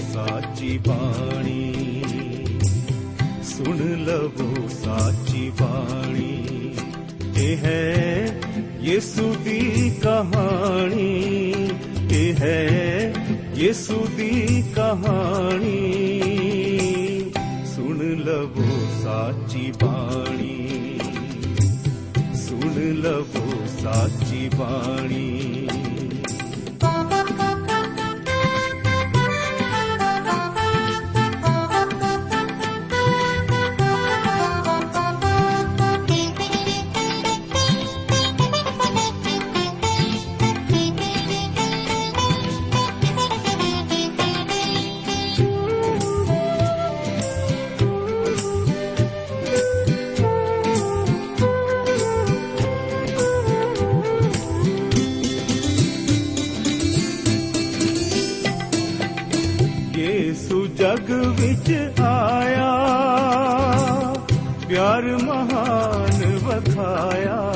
ਸਾਚੀ 0.00 0.78
ਬਾਣੀ। 0.78 1.72
ਸੁਣ 3.44 3.76
ਲਵੋ 3.76 4.68
ਸਾਚੀ 4.68 5.52
ਬਾਣੀ। 5.60 6.74
ਇਹ 7.36 7.56
ਹੈ 7.56 8.26
ਯਿਸੂ 8.80 9.34
ਦੀ 9.44 9.92
ਕਹਾਣੀ। 10.02 11.54
ਇਹ 12.10 12.34
ਹੈ 12.34 13.14
ਯਿਸੂ 13.56 14.08
ਦੀ 14.16 14.64
ਕਹਾਣੀ। 14.74 16.20
ਸੁਣ 17.74 17.98
ਲਵੋ 17.98 18.86
ਸਾਚੀ 19.02 19.72
ਬਾਣੀ। 19.82 20.98
ਸੁਣ 22.34 22.72
ਲਵੋ 22.78 23.52
ਸਾਚੀ 23.82 24.50
ਬਾਣੀ। 24.58 25.61
ਤੂੰ 60.52 60.74
ਜਗ 60.74 61.10
ਵਿੱਚ 61.10 62.00
ਆਇਆ 62.00 62.72
ਪਿਆਰ 64.68 65.02
ਮਹਾਨ 65.02 66.38
ਵਖਾਇਆ। 66.38 67.51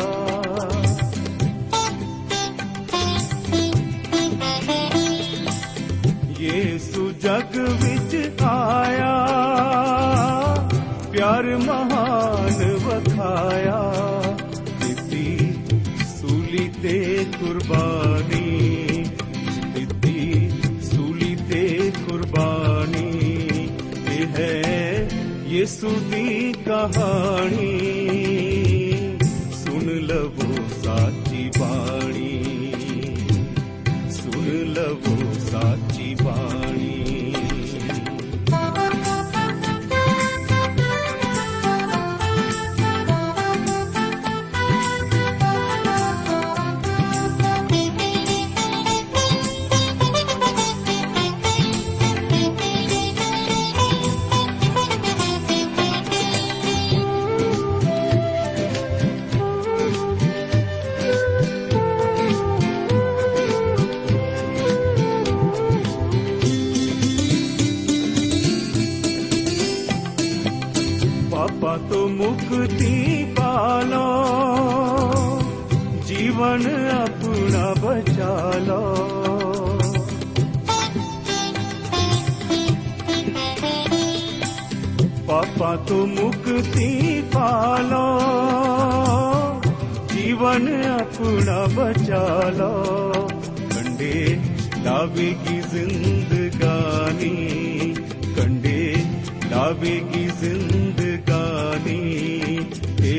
ਯਿਸੂ 25.67 25.89
ਦੀ 25.89 26.53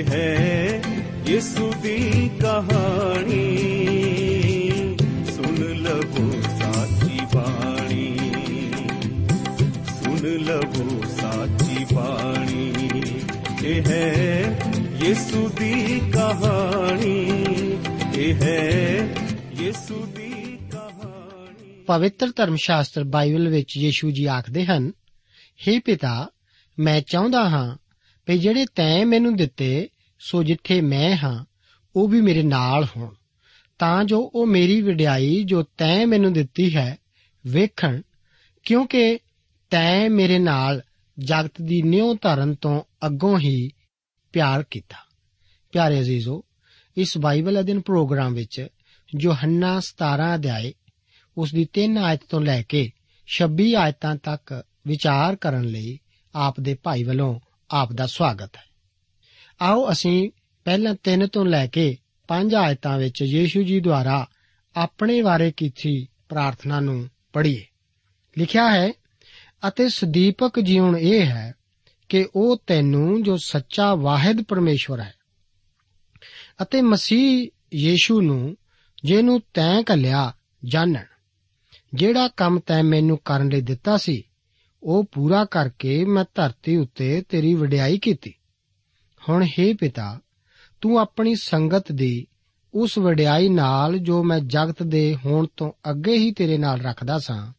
ਹੈ 0.03 0.81
ਯਿਸੂ 1.27 1.73
ਦੀ 1.81 2.29
ਕਹਾਣੀ। 2.41 3.57
ਸੁਣ 5.35 5.55
ਲਵੋ 5.55 6.41
ਸਾਚੀ 6.41 7.19
ਬਾਣੀ। 7.35 8.17
ਸੁਣ 10.03 10.19
ਲਵੋ 10.19 11.03
ਸਾਚੀ 11.09 11.95
ਬਾਣੀ। 11.95 12.73
ਇਹ 13.65 13.81
ਹੈ 13.83 14.59
ਯਿਸੂ 15.03 15.49
ਦੀ 15.49 16.01
ਕਹਾਣੀ। 16.13 17.43
ਇਹ 18.15 18.33
ਹੈ 18.33 19.07
ਯਿਸੂ 19.59 20.05
ਦੀ 20.05 20.59
ਕਹਾਣੀ। 20.71 21.83
ਪਵਿੱਤਰ 21.87 22.27
ਧਰਮ 22.35 22.55
ਸ਼ਾਸਤਰ 22.55 23.03
ਬਾਈਬਲ 23.03 23.49
ਵਿੱਚ 23.49 23.77
ਯੀਸ਼ੂ 23.77 24.11
ਜੀ 24.11 24.25
ਆਖਦੇ 24.25 24.65
ਹਨ 24.65 24.91
हे 25.67 25.79
ਪਿਤਾ, 25.85 26.29
ਮੈਂ 26.79 27.01
ਚਾਹੁੰਦਾ 27.01 27.49
ਹਾਂ 27.49 27.86
ਕਿ 28.27 28.37
ਜਿਹੜੇ 28.37 28.65
ਤੈਂ 28.75 29.05
ਮੈਨੂੰ 29.05 29.35
ਦਿੱਤੇ, 29.35 29.89
ਸੋ 30.19 30.43
ਜਿੱਥੇ 30.43 30.81
ਮੈਂ 30.81 31.17
ਹਾਂ, 31.17 31.45
ਉਹ 31.95 32.07
ਵੀ 32.07 32.21
ਮੇਰੇ 32.21 32.43
ਨਾਲ 32.43 32.87
ਹੋਣ। 32.97 33.13
ਤਾਂ 33.79 34.03
ਜੋ 34.03 34.31
ਉਹ 34.35 34.47
ਮੇਰੀ 34.47 34.81
ਵਡਿਆਈ 34.81 35.43
ਜੋ 35.43 35.63
ਤੈਂ 35.63 36.07
ਮੈਨੂੰ 36.07 36.33
ਦਿੱਤੀ 36.33 36.75
ਹੈ, 36.75 36.97
ਵੇਖਣ। 37.47 38.01
ਕਿਉਂਕਿ 38.63 39.19
ਤੈਂ 39.69 40.09
ਮੇਰੇ 40.09 40.39
ਨਾਲ 40.39 40.81
ਜਗਤ 41.19 41.61
ਦੀ 41.61 41.81
ਨਿਉ 41.81 42.15
ਧਰਨ 42.21 42.55
ਤੋਂ 42.55 42.83
ਅੱਗੋਂ 43.05 43.39
ਹੀ 43.39 43.69
ਪਿਆਰ 44.33 44.63
ਕੀਤਾ। 44.63 44.95
ਪਿਆਰੇ 45.71 45.99
ਅਜ਼ੀਜ਼ੋ, 45.99 46.43
ਇਸ 46.97 47.17
ਬਾਈਬਲ 47.17 47.59
ਅਧਿਨ 47.59 47.81
ਪ੍ਰੋਗਰਾਮ 47.81 48.33
ਵਿੱਚ 48.33 48.67
ਯੋਹੰਨਾ 49.21 49.79
17 49.79 50.35
ਅਧਿਆਏ 50.35 50.73
ਉਸ 51.37 51.53
ਦੀ 51.53 51.67
3 51.73 51.97
ਆਇਤ 51.97 52.19
ਤੋਂ 52.29 52.41
ਲੈ 52.41 52.61
ਕੇ 52.61 52.91
26 53.27 53.73
ਆਇਤਾਂ 53.73 54.15
ਤੱਕ 54.15 54.63
ਵਿਚਾਰ 54.87 55.35
ਕਰਨ 55.35 55.63
ਲਈ 55.63 55.99
ਆਪ 56.35 56.59
ਦੇ 56.59 56.77
ਭਾਈ 56.83 57.03
ਵੱਲੋਂ 57.03 57.39
ਆਪ 57.69 57.93
ਦਾ 57.93 58.05
ਸਵਾਗਤ 58.05 58.57
ਹੈ। 58.57 58.63
ਆਓ 59.61 59.91
ਅਸੀਂ 59.91 60.31
ਪਹਿਲਾਂ 60.65 60.95
3 61.03 61.27
ਤੋਂ 61.27 61.45
ਲੈ 61.45 61.67
ਕੇ 61.67 61.97
5 62.27 62.53
ਆਇਤਾਂ 62.55 62.97
ਵਿੱਚ 62.97 63.21
ਯੀਸ਼ੂ 63.21 63.63
ਜੀ 63.63 63.79
ਦੁਆਰਾ 63.79 64.27
ਆਪਣੇ 64.75 65.21
ਬਾਰੇ 65.21 65.51
ਕੀਤੀ 65.51 66.07
ਪ੍ਰਾਰਥਨਾ 66.29 66.79
ਨੂੰ 66.79 67.09
ਪੜ੍ਹੀਏ। 67.33 67.65
ਲਿਖਿਆ 68.37 68.73
ਹੈ, 68.73 68.91
ਅਤੇ 69.67 69.89
ਸਦੀਪਕ 69.89 70.59
ਜੀਵਨ 70.59 70.97
ਇਹ 70.97 71.25
ਹੈ 71.25 71.53
ਕਿ 72.09 72.27
ਉਹ 72.35 72.63
ਤੈਨੂੰ 72.67 73.23
ਜੋ 73.23 73.37
ਸੱਚਾ 73.37 73.95
ਵਾਹਿਦ 73.95 74.41
ਪਰਮੇਸ਼ਵਰ 74.41 74.99
ਹੈ 74.99 75.13
ਅਤੇ 76.61 76.81
ਮਸੀਹ 76.81 77.47
ਯੀਸ਼ੂ 77.73 78.21
ਨੂੰ 78.21 78.57
ਜਿਹਨੂੰ 79.03 79.41
ਤੈਂ 79.53 79.83
ਕੱਲਿਆ 79.83 80.33
ਜਾਣਨ, 80.65 81.05
ਜਿਹੜਾ 81.93 82.27
ਕੰਮ 82.27 82.59
ਤੈਂ 82.59 82.83
ਮੈਨੂੰ 82.83 83.17
ਕਰਨ 83.25 83.49
ਲਈ 83.49 83.61
ਦਿੱਤਾ 83.61 83.97
ਸੀ 83.97 84.23
ਉਹ 84.83 85.03
ਪੂਰਾ 85.03 85.45
ਕਰਕੇ 85.45 86.05
ਮੈਂ 86.05 86.25
ਧਰਤੀ 86.35 86.75
ਉੱਤੇ 86.75 87.21
ਤੇਰੀ 87.21 87.53
ਵਡਿਆਈ 87.53 87.97
ਕੀਤੀ। 87.97 88.33
ਹੁਣ 89.29 89.43
हे 89.43 89.75
ਪਿਤਾ, 89.79 90.19
ਤੂੰ 90.81 90.99
ਆਪਣੀ 90.99 91.35
ਸੰਗਤ 91.35 91.91
ਦੀ 91.91 92.27
ਉਸ 92.73 92.97
ਵਡਿਆਈ 92.97 93.49
ਨਾਲ 93.49 93.97
ਜੋ 93.97 94.23
ਮੈਂ 94.23 94.39
ਜਗਤ 94.39 94.83
ਦੇ 94.83 95.17
ਹੋਣ 95.25 95.47
ਤੋਂ 95.57 95.71
ਅੱਗੇ 95.89 96.17
ਹੀ 96.17 96.31
ਤੇਰੇ 96.31 96.57
ਨਾਲ 96.57 96.81
ਰੱਖਦਾ 96.81 97.19
ਸਾਂ, 97.19 97.53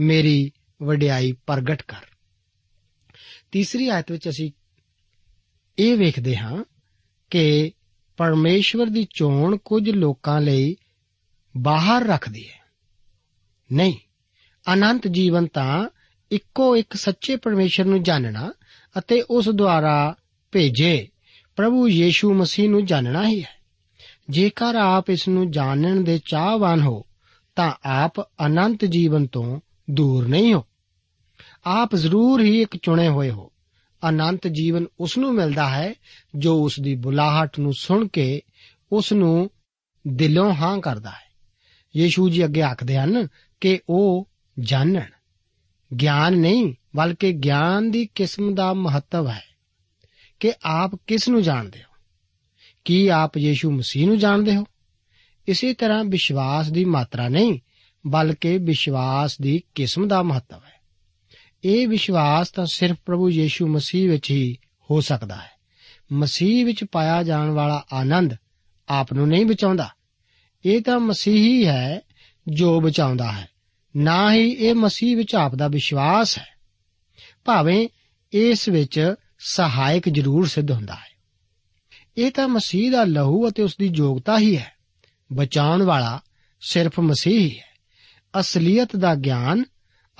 ਮੇਰੀ 0.00 0.52
ਵਡਿਆਈ 0.82 1.32
ਪ੍ਰਗਟ 1.32 1.82
ਕਰ। 1.82 2.04
ਤੀਸਰੀ 3.52 3.88
ਆਇਤ 3.88 4.12
ਵਿੱਚ 4.12 4.28
ਅਸੀਂ 4.28 4.50
ਇਹ 5.78 5.96
ਵੇਖਦੇ 5.96 6.36
ਹਾਂ 6.36 6.64
ਕਿ 7.30 7.72
ਪਰਮੇਸ਼ਵਰ 8.16 8.86
ਦੀ 8.86 9.06
ਚੋਣ 9.14 9.56
ਕੁਝ 9.56 9.90
ਲੋਕਾਂ 9.90 10.40
ਲਈ 10.40 10.76
ਬਾਹਰ 11.56 12.06
ਰੱਖਦੀ 12.06 12.48
ਹੈ। 12.48 12.60
ਨਹੀਂ, 13.72 13.94
ਅਨੰਤ 14.72 15.08
ਜੀਵਨ 15.08 15.46
ਤਾਂ 15.46 15.88
ਇੱਕੋ 16.32 16.76
ਇੱਕ 16.76 16.94
ਸੱਚੇ 16.94 17.36
ਪਰਮੇਸ਼ਰ 17.36 17.84
ਨੂੰ 17.84 18.02
ਜਾਣਨਾ 18.02 18.52
ਅਤੇ 18.98 19.22
ਉਸ 19.22 19.48
ਦੁਆਰਾ 19.48 20.14
ਭੇਜੇ 20.52 21.08
ਪ੍ਰਭੂ 21.56 21.88
ਯੀਸ਼ੂ 21.88 22.34
ਮਸੀਹ 22.34 22.70
ਨੂੰ 22.70 22.86
ਜਾਣਨਾ 22.86 23.28
ਹੀ 23.28 23.42
ਹੈ। 23.42 23.58
ਜੇਕਰ 24.30 24.74
ਆਪ 24.76 25.10
ਇਸ 25.10 25.28
ਨੂੰ 25.28 25.50
ਜਾਣਨ 25.50 26.04
ਦੇ 26.04 26.20
ਚਾਹਵਾਨ 26.30 26.80
ਹੋ, 26.80 27.04
ਤਾਂ 27.56 27.72
ਆਪ 27.84 28.20
ਅਨੰਤ 28.20 28.84
ਜੀਵਨ 28.84 29.26
ਤੋਂ 29.26 29.60
ਦੂਰ 29.90 30.28
ਨਹੀਂ 30.28 30.54
ਹੋ। 30.54 30.64
ਆਪ 31.66 31.96
ਜ਼ਰੂਰ 31.96 32.40
ਹੀ 32.40 32.62
ਇੱਕ 32.62 32.76
ਚੁਣੇ 32.76 33.08
ਹੋਏ 33.08 33.30
ਹੋ। 33.30 33.52
ਅਨੰਤ 34.08 34.48
ਜੀਵਨ 34.48 34.86
ਉਸ 35.00 35.18
ਨੂੰ 35.18 35.34
ਮਿਲਦਾ 35.34 35.68
ਹੈ 35.68 35.94
ਜੋ 36.34 36.64
ਉਸ 36.64 36.80
ਦੀ 36.80 36.94
ਬੁਲਾਹਟ 36.94 37.58
ਨੂੰ 37.58 37.72
ਸੁਣ 37.78 38.08
ਕੇ 38.08 38.42
ਉਸ 38.92 39.12
ਨੂੰ 39.12 39.50
ਦਿਲੋਂ 40.08 40.54
ਹਾਂ 40.54 40.80
ਕਰਦਾ 40.80 41.10
ਹੈ। 41.10 41.28
ਯੀਸ਼ੂ 41.96 42.28
ਜੀ 42.28 42.44
ਅੱਗੇ 42.44 42.62
ਆਖਦੇ 42.62 42.96
ਹਨ 42.96 43.28
ਕਿ 43.60 43.80
ਉਹ 43.88 44.28
ਜਾਣਨ 44.60 45.17
ਗਿਆਨ 45.96 46.32
ਨਹੀਂ, 46.32 46.74
ਬਲਕਿ 46.96 47.32
ਗਿਆਨ 47.32 47.90
ਦੀ 47.90 48.08
ਕਿਸਮ 48.14 48.54
ਦਾ 48.54 48.74
ਮਹੱਤਵ 48.74 49.28
ਹੈ 49.28 49.42
ਕਿ 50.40 50.52
ਆਪ 50.64 50.94
ਕਿਸ 51.06 51.28
ਨੂੰ 51.28 51.42
ਜਾਣਦੇ 51.42 51.78
ਹੋ? 51.78 51.88
ਕੀ 52.84 53.08
ਆਪ 53.08 53.38
ਯੀਸ਼ੂ 53.38 53.70
ਮਸੀਹ 53.70 54.06
ਨੂੰ 54.06 54.18
ਜਾਣਦੇ 54.18 54.56
ਹੋ? 54.56 54.64
ਇਸੇ 55.48 55.74
ਤਰ੍ਹਾਂ 55.74 56.04
ਵਿਸ਼ਵਾਸ 56.04 56.70
ਦੀ 56.70 56.84
ਮਾਤਰਾ 56.84 57.28
ਨਹੀਂ, 57.28 57.60
ਬਲਕਿ 58.06 58.58
ਵਿਸ਼ਵਾਸ 58.58 59.38
ਦੀ 59.38 59.62
ਕਿਸਮ 59.74 60.08
ਦਾ 60.08 60.22
ਮਹੱਤਵ 60.22 60.56
ਹੈ। 60.56 60.78
ਇਹ 61.64 61.88
ਵਿਸ਼ਵਾਸ 61.88 62.50
ਤਾਂ 62.50 62.66
ਸਿਰਫ 62.66 62.96
ਪ੍ਰਭੂ 63.06 63.30
ਯੀਸ਼ੂ 63.30 63.66
ਮਸੀਹ 63.66 64.10
ਵਿੱਚ 64.10 64.30
ਹੀ 64.30 64.58
ਹੋ 64.90 65.00
ਸਕਦਾ 65.00 65.36
ਹੈ। 65.36 65.50
ਮਸੀਹ 66.12 66.66
ਵਿੱਚ 66.66 66.84
ਪਾਇਆ 66.92 67.22
ਜਾਣ 67.22 67.50
ਵਾਲਾ 67.50 67.84
ਆਨੰਦ 67.92 68.34
ਆਪ 68.88 69.12
ਨੂੰ 69.12 69.28
ਨਹੀਂ 69.28 69.46
ਬਚਾਉਂਦਾ। 69.46 69.88
ਇਹ 70.64 70.80
ਤਾਂ 70.80 71.00
ਮਸੀਹ 71.00 71.44
ਹੀ 71.44 71.66
ਹੈ 71.66 72.00
ਜੋ 72.48 72.80
ਬਚਾਉਂਦਾ 72.80 73.32
ਹੈ। 73.32 73.48
ਨਾ 73.98 74.34
ਹੀ 74.34 74.50
ਇਹ 74.50 74.74
ਮਸੀਹ 74.74 75.16
ਵਿੱਚ 75.16 75.34
ਆਪ 75.34 75.54
ਦਾ 75.54 75.68
ਵਿਸ਼ਵਾਸ 75.68 76.38
ਹੈ। 76.38 76.46
ਭਾਵੇਂ 77.44 77.88
ਇਸ 78.32 78.68
ਵਿੱਚ 78.68 79.14
ਸਹਾਇਕ 79.38 80.08
ਜ਼ਰੂਰ 80.08 80.46
ਸਿੱਧ 80.46 80.70
ਹੁੰਦਾ 80.70 80.94
ਹੈ। 80.94 81.18
ਇਹ 82.16 82.30
ਤਾਂ 82.30 82.48
ਮਸੀਹ 82.48 82.90
ਦਾ 82.90 83.04
ਲਹੂ 83.04 83.48
ਅਤੇ 83.48 83.62
ਉਸ 83.62 83.76
ਦੀ 83.78 83.92
ਯੋਗਤਾ 83.94 84.38
ਹੀ 84.38 84.56
ਹੈ। 84.56 84.72
ਬਚਾਉਣ 85.32 85.82
ਵਾਲਾ 85.82 86.20
ਸਿਰਫ 86.60 87.00
ਮਸੀਹ 87.00 87.40
ਹੀ 87.40 87.58
ਹੈ। 87.58 87.64
ਅਸਲੀਅਤ 88.40 88.96
ਦਾ 88.96 89.14
ਗਿਆਨ 89.14 89.64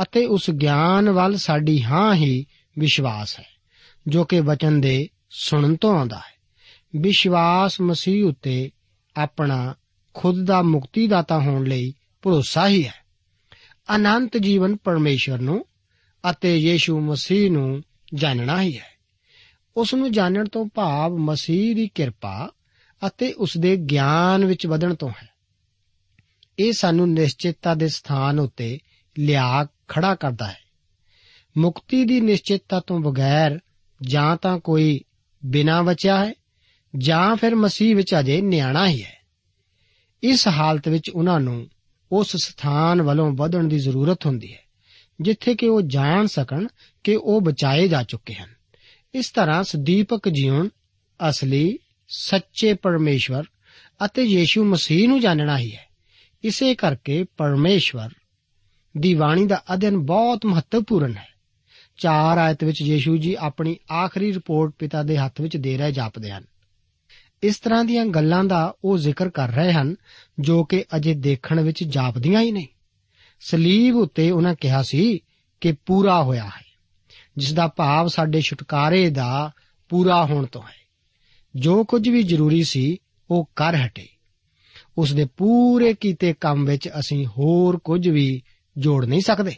ਅਤੇ 0.03 0.27
ਉਸ 0.27 0.51
ਗਿਆਨ 0.51 1.11
ਵੱਲ 1.11 1.37
ਸਾਡੀ 1.37 1.83
ਹਾਂ 1.83 2.15
ਹੀ 2.15 2.47
ਵਿਸ਼ਵਾਸ 2.79 3.39
ਹੈ, 3.39 3.47
ਜੋ 4.09 4.25
ਕਿ 4.25 4.41
ਵਚਨ 4.41 4.81
ਦੇ 4.81 5.09
ਸੁਣਨ 5.31 5.77
ਤੋਂ 5.77 5.99
ਆਉਂਦਾ 5.99 6.17
ਹੈ। 6.17 6.39
ਵਿਸ਼ਵਾਸ 7.01 7.81
ਮਸੀਹ 7.81 8.25
ਉੱਤੇ 8.25 8.71
ਆਪਣਾ 9.17 9.75
ਖੁਦ 10.15 10.45
ਦਾ 10.45 10.63
ਮੁਕਤੀਦਾਤਾ 10.63 11.39
ਹੋਣ 11.39 11.65
ਲਈ 11.65 11.95
ਭਰੋਸਾ 12.23 12.69
ਹੀ 12.69 12.87
ਹੈ। 12.87 13.08
ਅਨੰਤ 13.97 14.37
ਜੀਵਨ 14.37 14.77
ਪਰਮੇਸ਼ਰ 14.77 15.39
ਨੂੰ 15.39 15.67
ਅਤੇ 16.31 16.59
ਯੀਸ਼ੂ 16.59 17.01
ਮਸੀਹ 17.01 17.51
ਨੂੰ 17.51 17.83
ਜਾਣਨਾ 18.15 18.63
ਹੀ 18.63 18.79
ਹੈ। 18.79 18.99
ਉਸ 19.77 19.95
ਨੂੰ 19.95 20.13
ਜਾਣਨ 20.13 20.45
ਤੋਂ 20.45 20.67
ਭਾਵ 20.75 21.17
ਮਸੀਹ 21.17 21.77
ਦੀ 21.77 21.89
ਕਿਰਪਾ 21.89 22.51
ਅਤੇ 23.07 23.33
ਉਸ 23.33 23.57
ਦੇ 23.59 23.77
ਗਿਆਨ 23.77 24.45
ਵਿੱਚ 24.45 24.67
ਵਧਣ 24.67 24.95
ਤੋਂ 24.95 25.09
ਹੈ। 25.09 25.29
ਇਹ 26.59 26.73
ਸਾਨੂੰ 26.73 27.13
ਨਿਸ਼ਚਿਤਤਾ 27.13 27.75
ਦੇ 27.75 27.89
ਸਥਾਨ 27.89 28.39
ਉੱਤੇ 28.39 28.79
ਲਿਆ 29.19 29.67
ਖੜਾ 29.89 30.15
ਕਰਦਾ 30.15 30.47
ਹੈ। 30.47 30.59
ਮੁਕਤੀ 31.59 32.05
ਦੀ 32.05 32.21
ਨਿਸ਼ਚਿਤਤਾ 32.21 32.81
ਤੋਂ 32.81 33.01
ਬਗੈਰ 33.01 33.59
ਜਾਂ 34.03 34.37
ਤਾਂ 34.37 34.59
ਕੋਈ 34.59 35.01
ਬਿਨਾ 35.47 35.83
ਬਚਿਆ 35.83 36.25
ਹੈ 36.25 36.33
ਜਾਂ 36.99 37.37
ਫਿਰ 37.37 37.55
ਮਸੀਹ 37.55 37.97
ਵਿੱਚ 37.97 38.15
ਅਜੇ 38.19 38.41
ਨਿਆਣਾ 38.41 38.89
ਹੀ 38.89 39.03
ਹੈ। 39.03 39.19
ਇਸ 40.23 40.49
ਹਾਲਤ 40.49 40.89
ਵਿੱਚ 40.89 41.11
ਉਹਨਾਂ 41.11 41.41
ਨੂੰ 41.41 41.69
ਉਸ 42.13 42.37
ਸਥਾਨ 42.37 43.03
ਵੱਲੋਂ 43.03 43.33
ਵਧਣ 43.33 43.65
ਦੀ 43.65 43.79
ਜ਼ਰੂਰਤ 43.79 44.27
ਹੁੰਦੀ 44.27 44.53
ਹੈ, 44.53 44.63
ਜਿੱਥੇ 45.21 45.55
ਕਿ 45.55 45.69
ਉਹ 45.69 45.83
ਜਾਣ 45.83 46.27
ਸਕਣ 46.27 46.67
ਕਿ 47.05 47.17
ਉਹ 47.17 47.41
ਬਚਾਏ 47.41 47.89
ਜਾ 47.89 48.03
ਚੁੱਕੇ 48.03 48.35
ਹਨ। 48.35 48.55
ਇਸ 49.15 49.31
ਤਰ੍ਹਾਂ 49.31 49.65
ਸਦੀਪਕ 49.65 50.29
ਜੀਵਨ 50.29 50.69
ਅਸਲੀ, 51.29 51.79
ਸੱਚੇ 52.09 52.75
ਪਰਮੇਸ਼ਵਰ 52.75 53.45
ਅਤੇ 54.05 54.23
ਯੀਸ਼ੂ 54.23 54.65
ਮਸੀਹ 54.65 55.09
ਨੂੰ 55.09 55.21
ਜਾਣਨਾ 55.21 55.59
ਹੀ 55.59 55.75
ਹੈ। 55.75 55.89
ਇਸੇ 56.45 56.75
ਕਰਕੇ 56.75 57.25
ਪਰਮੇਸ਼ਵਰ 57.37 58.11
ਦੀ 58.99 59.15
ਬਾਣੀ 59.15 59.47
ਦਾ 59.47 59.63
ਅਧਿਐਨ 59.75 59.99
ਬਹੁਤ 59.99 60.47
ਮਹੱਤਵਪੂਰਨ 60.47 61.17
ਹੈ। 61.17 61.29
ਚਾਰ 61.97 62.39
ਆਇਤ 62.39 62.65
ਵਿੱਚ 62.65 62.83
ਯੀਸ਼ੂ 62.83 63.17
ਜੀ 63.17 63.37
ਆਪਣੀ 63.39 63.77
ਆਖਰੀ 63.93 64.35
ਰਿਪੋਰਟ 64.35 64.75
ਪਿਤਾ 64.79 65.03
ਦੇ 65.03 65.17
ਹੱਥ 65.17 65.41
ਵਿੱਚ 65.41 65.57
ਦੇ 65.57 65.79
ਰਹੇ 65.79 65.93
ਜਾਪਦੇ 65.93 66.31
ਹਨ। 66.31 66.45
ਇਸ 67.43 67.59
ਤਰ੍ਹਾਂ 67.59 67.85
ਦੀਆਂ 67.85 68.07
ਗੱਲਾਂ 68.07 68.45
ਦਾ 68.45 68.75
ਉਹ 68.85 68.99
ਜ਼ਿਕਰ 68.99 69.31
ਕਰ 69.31 69.49
ਰਹੇ 69.49 69.73
ਹਨ, 69.73 69.97
ਜੋ 70.41 70.65
ਕਿ 70.65 70.85
ਅਜੇ 70.97 71.15
ਦੇਖਣ 71.15 71.61
ਵਿੱਚ 71.61 71.85
ਜਾਪਦੀਆਂ 71.85 72.41
ਹੀ 72.41 72.53
ਨਹੀਂ। 72.53 72.67
ਸਲੀਬ 73.41 73.97
ਉੱਤੇ 73.97 74.31
ਉਹਨਾਂ 74.31 74.55
ਕਿਹਾ 74.55 74.83
ਸੀ 74.83 75.19
ਕਿ 75.61 75.73
ਪੂਰਾ 75.87 76.23
ਹੋਇਆ 76.23 76.45
ਹੈ, 76.45 76.65
ਜਿਸ 77.37 77.53
ਦਾ 77.53 77.67
ਭਾਵ 77.67 78.09
ਸਾਡੇ 78.09 78.41
ਛੁਟਕਾਰੇ 78.41 79.11
ਦਾ 79.11 79.51
ਪੂਰਾ 79.89 80.25
ਹੋਣ 80.25 80.47
ਤੋਂ 80.47 80.63
ਹੈ। 80.63 80.79
ਜੋ 81.57 81.85
ਕੁਝ 81.85 82.09
ਵੀ 82.09 82.23
ਜ਼ਰੂਰੀ 82.23 82.63
ਸੀ, 82.63 82.97
ਉਹ 83.31 83.51
ਕਰ 83.57 83.75
ਹਟੇ। 83.75 84.09
ਉਸ 84.99 85.13
ਦੇ 85.13 85.25
ਪੂਰੇ 85.25 85.95
ਕੀਤੇ 85.95 86.35
ਕੰਮ 86.35 86.65
ਵਿੱਚ 86.65 86.89
ਅਸੀਂ 86.89 87.27
ਹੋਰ 87.27 87.79
ਕੁਝ 87.79 88.09
ਵੀ 88.09 88.43
ਜੋੜ 88.79 89.05
ਨਹੀਂ 89.05 89.21
ਸਕਦੇ। 89.21 89.55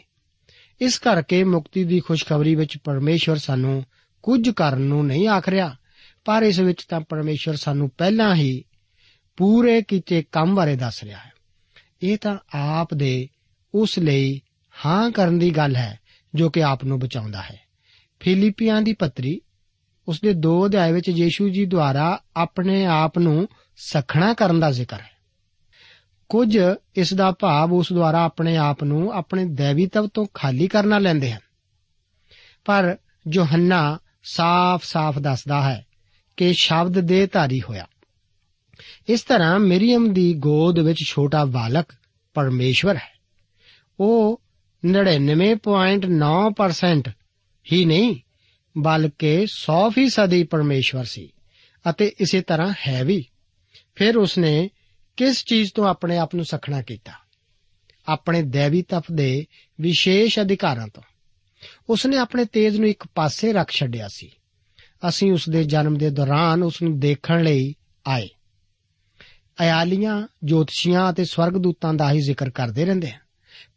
ਇਸ 0.81 0.99
ਕਰਕੇ 0.99 1.43
ਮੁਕਤੀ 1.43 1.83
ਦੀ 1.83 1.99
ਖੁਸ਼ਖਬਰੀ 1.99 2.55
ਵਿੱਚ 2.55 2.77
ਪਰਮੇਸ਼ਵਰ 2.77 3.37
ਸਾਨੂੰ 3.37 3.85
ਕੁਝ 4.23 4.49
ਕਰਨ 4.49 4.81
ਨੂੰ 4.81 5.07
ਨਹੀਂ 5.07 5.27
ਆਖ 5.27 5.49
ਰਿਹਾ। 5.49 5.75
ਪਰ 6.25 6.43
ਇਸ 6.43 6.59
ਵਿੱਚ 6.59 6.85
ਤਾਂ 6.85 7.01
ਪਰਮੇਸ਼ਵਰ 7.01 7.55
ਸਾਨੂੰ 7.55 7.89
ਪਹਿਲਾਂ 7.89 8.35
ਹੀ 8.35 8.63
ਪੂਰੇ 9.37 9.81
ਕੀਤੇ 9.81 10.23
ਕੰਮ 10.31 10.55
ਬਾਰੇ 10.55 10.75
ਦੱਸ 10.75 11.03
ਰਿਹਾ 11.03 11.17
ਹੈ। 11.17 11.31
ਇਹ 12.01 12.17
ਤਾਂ 12.17 12.37
ਆਪ 12.55 12.93
ਦੇ 12.93 13.27
ਉਸ 13.73 13.99
ਲਈ 13.99 14.41
ਹਾਂ 14.85 15.11
ਕਰਨ 15.11 15.39
ਦੀ 15.39 15.49
ਗੱਲ 15.49 15.75
ਹੈ 15.75 15.99
ਜੋ 16.35 16.49
ਕਿ 16.49 16.63
ਆਪ 16.63 16.83
ਨੂੰ 16.83 16.99
ਬਚਾਉਂਦਾ 16.99 17.41
ਹੈ। 17.41 17.59
ਫਿਲੀਪੀਆਂ 18.19 18.81
ਦੀ 18.81 18.93
ਪੱਤਰੀ, 18.93 19.41
ਉਸ 20.07 20.21
ਦੇ 20.21 20.33
2 20.33 20.65
ਅਧਿਆਏ 20.65 20.91
ਵਿੱਚ 20.91 21.09
ਯੀਸ਼ੂ 21.09 21.49
ਜੀ 21.49 21.65
ਦੁਆਰਾ 21.65 22.21
ਆਪਣੇ 22.35 22.85
ਆਪ 22.85 23.19
ਨੂੰ 23.19 23.47
ਸਖਣਾ 23.77 24.33
ਕਰਨ 24.33 24.59
ਦਾ 24.59 24.71
ਜ਼ਿਕਰ 24.71 24.99
ਹੈ। 24.99 25.11
ਕੁਝ 26.29 26.59
ਇਸ 26.95 27.13
ਦਾ 27.13 27.31
ਭਾਵ 27.31 27.73
ਉਸ 27.73 27.93
ਦੁਆਰਾ 27.93 28.23
ਆਪਣੇ 28.23 28.57
ਆਪ 28.57 28.83
ਨੂੰ 28.83 29.11
ਆਪਣੇ 29.11 29.45
ਦੇਵੀਤਵ 29.45 30.07
ਤੋਂ 30.07 30.25
ਖਾਲੀ 30.33 30.67
ਕਰਨਾ 30.67 30.99
ਲੈਂਦੇ 30.99 31.33
ਹਨ। 31.33 31.39
ਪਰ 32.65 32.97
ਯੋਹੰਨਾ 33.33 33.99
ਸਾਫ਼-ਸਾਫ਼ 34.23 35.19
ਦੱਸਦਾ 35.19 35.61
ਹੈ 35.61 35.85
ਕਿ 36.41 36.53
ਸ਼ਬਦ 36.53 36.99
ਦੇ 36.99 37.27
ਧਾਰੀ 37.27 37.61
ਹੋਇਆ। 37.61 37.87
ਇਸ 39.09 39.21
ਤਰ੍ਹਾਂ 39.21 39.59
ਮਰੀਮ 39.59 40.13
ਦੀ 40.13 40.33
ਗੋਦ 40.33 40.79
ਵਿੱਚ 40.79 40.99
ਛੋਟਾ 41.07 41.45
ਬਾਲਕ 41.45 41.85
ਪਰਮੇਸ਼ਵਰ 42.33 42.95
ਹੈ। 42.95 43.19
ਉਹ 43.99 44.41
99.9% 44.85 47.09
ਹੀ 47.71 47.85
ਨਹੀਂ, 47.85 48.15
ਬਲਕਿ 48.77 49.47
100% 49.47 50.33
ਹੀ 50.33 50.43
ਪਰਮੇਸ਼ਵਰ 50.43 51.03
ਸੀ 51.03 51.33
ਅਤੇ 51.89 52.11
ਇਸੇ 52.21 52.41
ਤਰ੍ਹਾਂ 52.41 52.73
ਹੈ 52.87 53.03
ਵੀ। 53.03 53.25
ਫਿਰ 53.95 54.17
ਉਸਨੇ 54.17 54.69
ਕਿਸ 55.17 55.45
ਚੀਜ਼ 55.45 55.73
ਤੋਂ 55.73 55.87
ਆਪਣੇ 55.87 56.17
ਆਪ 56.17 56.35
ਨੂੰ 56.35 56.45
ਸਖਣਾ 56.45 56.81
ਕੀਤਾ? 56.81 57.11
ਆਪਣੇ 58.07 58.41
ਦੇਵੀ 58.41 58.81
ਤਪ 58.81 59.11
ਦੇ 59.11 59.45
ਵਿਸ਼ੇਸ਼ 59.81 60.39
ਅਧਿਕਾਰਾਂ 60.39 60.87
ਤੋਂ। 60.87 61.03
ਉਸਨੇ 61.89 62.17
ਆਪਣੇ 62.17 62.45
ਤੇਜ 62.45 62.77
ਨੂੰ 62.77 62.89
ਇੱਕ 62.89 63.03
ਪਾਸੇ 63.15 63.53
ਰੱਖ 63.53 63.71
ਛੱਡਿਆ 63.71 64.07
ਸੀ। 64.07 64.31
ਅਸੀਂ 65.09 65.31
ਉਸ 65.31 65.49
ਦੇ 65.49 65.63
ਜਨਮ 65.63 65.97
ਦੇ 65.97 66.09
ਦੌਰਾਨ 66.09 66.63
ਉਸ 66.63 66.81
ਨੂੰ 66.81 66.99
ਦੇਖਣ 66.99 67.43
ਲਈ 67.43 67.75
ਆਏ। 68.07 68.29
ਅਯਾਲੀਆਂ, 69.59 70.27
ਜੋਤਸ਼ੀਆਂ 70.43 71.09
ਅਤੇ 71.09 71.25
ਸਵਰਗਦੂਤਾਂ 71.25 71.93
ਦਾ 71.93 72.11
ਹੀ 72.11 72.21
ਜ਼ਿਕਰ 72.21 72.49
ਕਰਦੇ 72.49 72.85
ਰਹਿੰਦੇ 72.85 73.11
ਹਨ। 73.11 73.19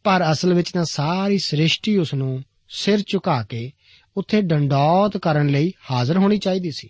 ਪਰ 0.04 0.32
ਅਸਲ 0.32 0.54
ਵਿੱਚ 0.54 0.70
ਤਾਂ 0.70 0.84
ਸਾਰੀ 0.84 1.38
ਸ੍ਰਿਸ਼ਟੀ 1.38 1.96
ਉਸ 1.96 2.14
ਨੂੰ 2.14 2.42
ਸਿਰ 2.68 3.00
ਝੁਕਾ 3.06 3.42
ਕੇ 3.42 3.72
ਉੱਥੇ 4.16 4.40
ਡੰਡੌਤ 4.42 5.16
ਕਰਨ 5.16 5.48
ਲਈ 5.48 5.72
ਹਾਜ਼ਰ 5.90 6.18
ਹੋਣੀ 6.18 6.38
ਚਾਹੀਦੀ 6.38 6.70
ਸੀ। 6.70 6.88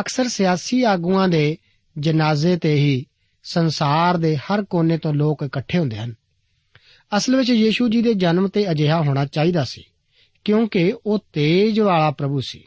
ਅਕਸਰ 0.00 0.28
ਸਿਆਸੀ 0.28 0.82
ਆਗੂਆਂ 0.82 1.28
ਦੇ 1.28 1.56
ਜਨਾਜ਼ੇ 1.98 2.56
ਤੇ 2.56 2.74
ਹੀ 2.74 3.06
ਸੰਸਾਰ 3.42 4.16
ਦੇ 4.16 4.36
ਹਰ 4.36 4.64
ਕੋਨੇ 4.64 4.98
ਤੋਂ 4.98 5.14
ਲੋਕ 5.14 5.42
ਇਕੱਠੇ 5.42 5.78
ਹੁੰਦੇ 5.78 5.96
ਹਨ। 5.96 6.14
ਅਸਲ 7.16 7.36
ਵਿੱਚ 7.36 7.50
ਯੀਸ਼ੂ 7.50 7.88
ਜੀ 7.88 8.02
ਦੇ 8.02 8.14
ਜਨਮ 8.14 8.48
ਤੇ 8.48 8.70
ਅਜਿਹਾ 8.70 9.02
ਹੋਣਾ 9.02 9.26
ਚਾਹੀਦਾ 9.26 9.64
ਸੀ, 9.64 9.84
ਕਿਉਂਕਿ 10.44 10.94
ਉਹ 11.06 11.18
ਤੇਜ 11.32 11.80
ਵਾਲਾ 11.80 12.10
ਪ੍ਰਭੂ 12.10 12.40
ਸੀ। 12.40 12.64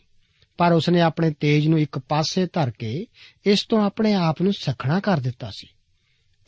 ਪਰ 0.61 0.71
ਉਸਨੇ 0.71 1.01
ਆਪਣੇ 1.01 1.31
ਤੇਜ 1.31 1.67
ਨੂੰ 1.67 1.79
ਇੱਕ 1.79 1.99
ਪਾਸੇ 1.99 2.47
ਧਰ 2.53 2.71
ਕੇ 2.71 3.05
ਇਸ 3.45 3.65
ਤੋਂ 3.69 3.85
ਆਪਣੇ 3.85 4.13
ਆਪ 4.13 4.41
ਨੂੰ 4.41 4.53
ਸਖਣਾ 4.53 4.99
ਕਰ 4.99 5.19
ਦਿੱਤਾ 5.19 5.51
ਸੀ। 5.51 5.67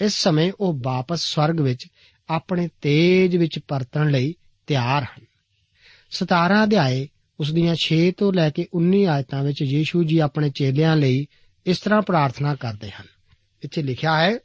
ਇਸ 0.01 0.13
ਸਮੇਂ 0.13 0.51
ਉਹ 0.59 0.79
ਵਾਪਸ 0.81 1.33
ਸਵਰਗ 1.33 1.59
ਵਿੱਚ 1.59 1.85
ਆਪਣੇ 2.29 2.69
ਤੇਜ 2.81 3.37
ਵਿੱਚ 3.37 3.59
ਪਰਤਣ 3.67 4.11
ਲਈ 4.11 4.35
ਤਿਆਰ 4.67 5.03
ਹਨ। 5.03 5.25
17 6.11 6.63
ਅਧਿਆਏ 6.63 7.07
ਉਸ 7.39 7.53
ਦੀਆਂ 7.53 7.75
6 7.75 8.11
ਤੋਂ 8.17 8.33
ਲੈ 8.33 8.49
ਕੇ 8.49 8.67
19 8.73 9.05
ਆਇਤਾਂ 9.05 9.43
ਵਿੱਚ 9.43 9.61
ਯੀਸ਼ੂ 9.61 10.03
ਜੀ 10.03 10.19
ਆਪਣੇ 10.19 10.49
ਚੇਲਿਆਂ 10.49 10.97
ਲਈ 10.97 11.27
ਇਸ 11.65 11.79
ਤਰ੍ਹਾਂ 11.79 12.01
ਪ੍ਰਾਰਥਨਾ 12.01 12.55
ਕਰਦੇ 12.55 12.91
ਹਨ। 12.91 13.05
ਇੱਥੇ 13.63 13.81
ਲਿਖਿਆ 13.81 14.21
ਹੈ, 14.21 14.39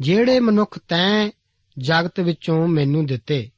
ਜਿਹੜੇ 0.00 0.40
ਮਨੁੱਖ 0.40 0.78
ਤੈਂ 0.88 1.30
ਜਗਤ 1.78 2.20
ਵਿੱਚੋਂ 2.20 2.68
ਮੈਨੂੰ 2.68 3.06
ਦਿੱਤੇ, 3.06 3.50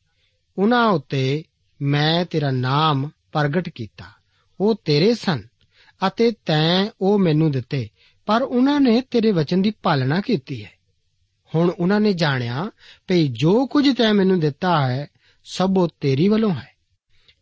ਉਹਨਾਂ 0.58 0.88
ਉੱਤੇ 0.88 1.44
ਮੈਂ 1.82 2.24
ਤੇਰਾ 2.24 2.50
ਨਾਮ 2.50 3.10
ਪ੍ਰਗਟ 3.32 3.68
ਕੀਤਾ। 3.68 4.15
ਉਹ 4.60 4.74
ਤੇਰੇ 4.84 5.14
ਸਨ 5.14 5.42
ਅਤੇ 6.06 6.32
ਤੈਂ 6.46 6.88
ਉਹ 7.00 7.18
ਮੈਨੂੰ 7.18 7.50
ਦਿੱਤੇ, 7.50 7.88
ਪਰ 8.26 8.42
ਉਹਨਾਂ 8.42 8.80
ਨੇ 8.80 9.00
ਤੇਰੇ 9.00 9.32
ਵਚਨ 9.32 9.62
ਦੀ 9.62 9.72
ਪਾਲਣਾ 9.82 10.20
ਕੀਤੀ 10.20 10.64
ਹੈ। 10.64 10.70
ਹੁਣ 11.54 11.70
ਉਹਨਾਂ 11.70 12.00
ਨੇ 12.00 12.12
ਜਾਣਿਆ 12.12 12.70
ਭਈ 13.08 13.28
ਜੋ 13.28 13.66
ਕੁਝ 13.66 13.96
ਤੈਂ 13.96 14.14
ਮੈਨੂੰ 14.14 14.40
ਦਿੱਤਾ 14.40 14.88
ਹੈ, 14.88 15.06
ਸਭ 15.44 15.74
ਉਹ 15.76 15.88
ਤੇਰੀ 16.00 16.28
ਵੱਲੋਂ 16.28 16.50
ਹੈ। 16.50 16.76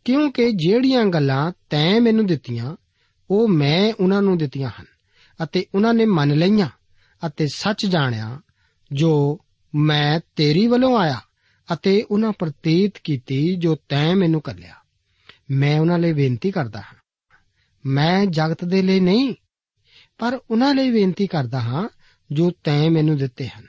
ਕਿਉਂਕਿ 0.05 0.51
ਜਿਹੜੀਆਂ 0.51 1.05
ਗੱਲਾਂ 1.05 1.51
ਤੈਂ 1.69 2.01
ਮੈਨੂੰ 2.01 2.25
ਦਿੱਤੀਆਂ, 2.25 2.75
ਉਹ 3.29 3.47
ਮੈਂ 3.47 3.93
ਉਹਨਾਂ 3.99 4.21
ਨੂੰ 4.21 4.37
ਦਿੱਤੀਆਂ 4.37 4.69
ਹਨ 4.69 4.85
ਅਤੇ 5.43 5.65
ਉਹਨਾਂ 5.75 5.93
ਨੇ 5.93 6.05
ਮੰਨ 6.05 6.35
ਲਈਆਂ 6.35 6.69
ਅਤੇ 7.27 7.47
ਸੱਚ 7.47 7.85
ਜਾਣਿਆ, 7.85 8.39
ਜੋ 8.93 9.39
ਮੈਂ 9.75 10.19
ਤੇਰੀ 10.35 10.67
ਵੱਲੋਂ 10.67 10.97
ਆਇਆ 10.97 11.21
ਅਤੇ 11.73 12.05
ਉਹਨਾਂ 12.11 12.31
ਪ੍ਰਤੀਤ 12.39 12.93
ਕੀਤੀ 13.03 13.55
ਜੋ 13.55 13.75
ਤੈਂ 13.89 14.15
ਮੈਨੂੰ 14.15 14.41
ਕੱਲਿਆ 14.41 14.73
ਮੈਂ 15.51 15.79
ਉਹਨਾਂ 15.79 15.99
ਲਈ 15.99 16.13
ਬੇਨਤੀ 16.13 16.51
ਕਰਦਾ 16.51 16.79
ਹਾਂ। 16.79 16.94
ਮੈਂ 17.85 18.25
ਜਗਤ 18.25 18.65
ਦੇ 18.65 18.81
ਲਈ 18.81 18.99
ਨਹੀਂ, 18.99 19.35
ਪਰ 20.17 20.39
ਉਹਨਾਂ 20.51 20.75
ਲਈ 20.75 20.91
ਬੇਨਤੀ 20.91 21.27
ਕਰਦਾ 21.27 21.59
ਹਾਂ, 21.59 21.89
ਜੋ 22.31 22.51
ਤੈਂ 22.63 22.89
ਮੈਨੂੰ 22.89 23.17
ਦਿੱਤੇ 23.17 23.47
ਹਨ, 23.47 23.65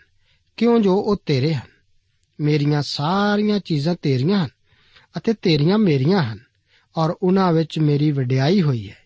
ਕਿਉਂ 0.56 0.80
ਜੋ 0.80 0.96
ਉਹ 0.96 1.16
ਤੇਰੇ 1.26 1.54
ਹਨ? 1.54 1.76
ਮੇਰੀਆਂ 2.40 2.82
ਸਾਰੀਆਂ 2.82 3.58
ਚੀਜ਼ਾਂ 3.58 3.94
ਤੇਰੀਆਂ 4.02 4.44
ਹਨ 4.44 4.49
ਅਤੇ 5.16 5.32
ਤੇਰੀਆਂ 5.32 5.78
ਮੇਰੀਆਂ 5.78 6.23
ਹਨ, 6.23 6.38
ਔਰ 6.96 7.14
ਉਹਨਾਂ 7.23 7.52
ਵਿੱਚ 7.52 7.78
ਮੇਰੀ 7.78 8.12
ਵਡਿਆਈ 8.12 8.62
ਹੋਈ 8.62 8.90
ਹੈ। 8.90 8.96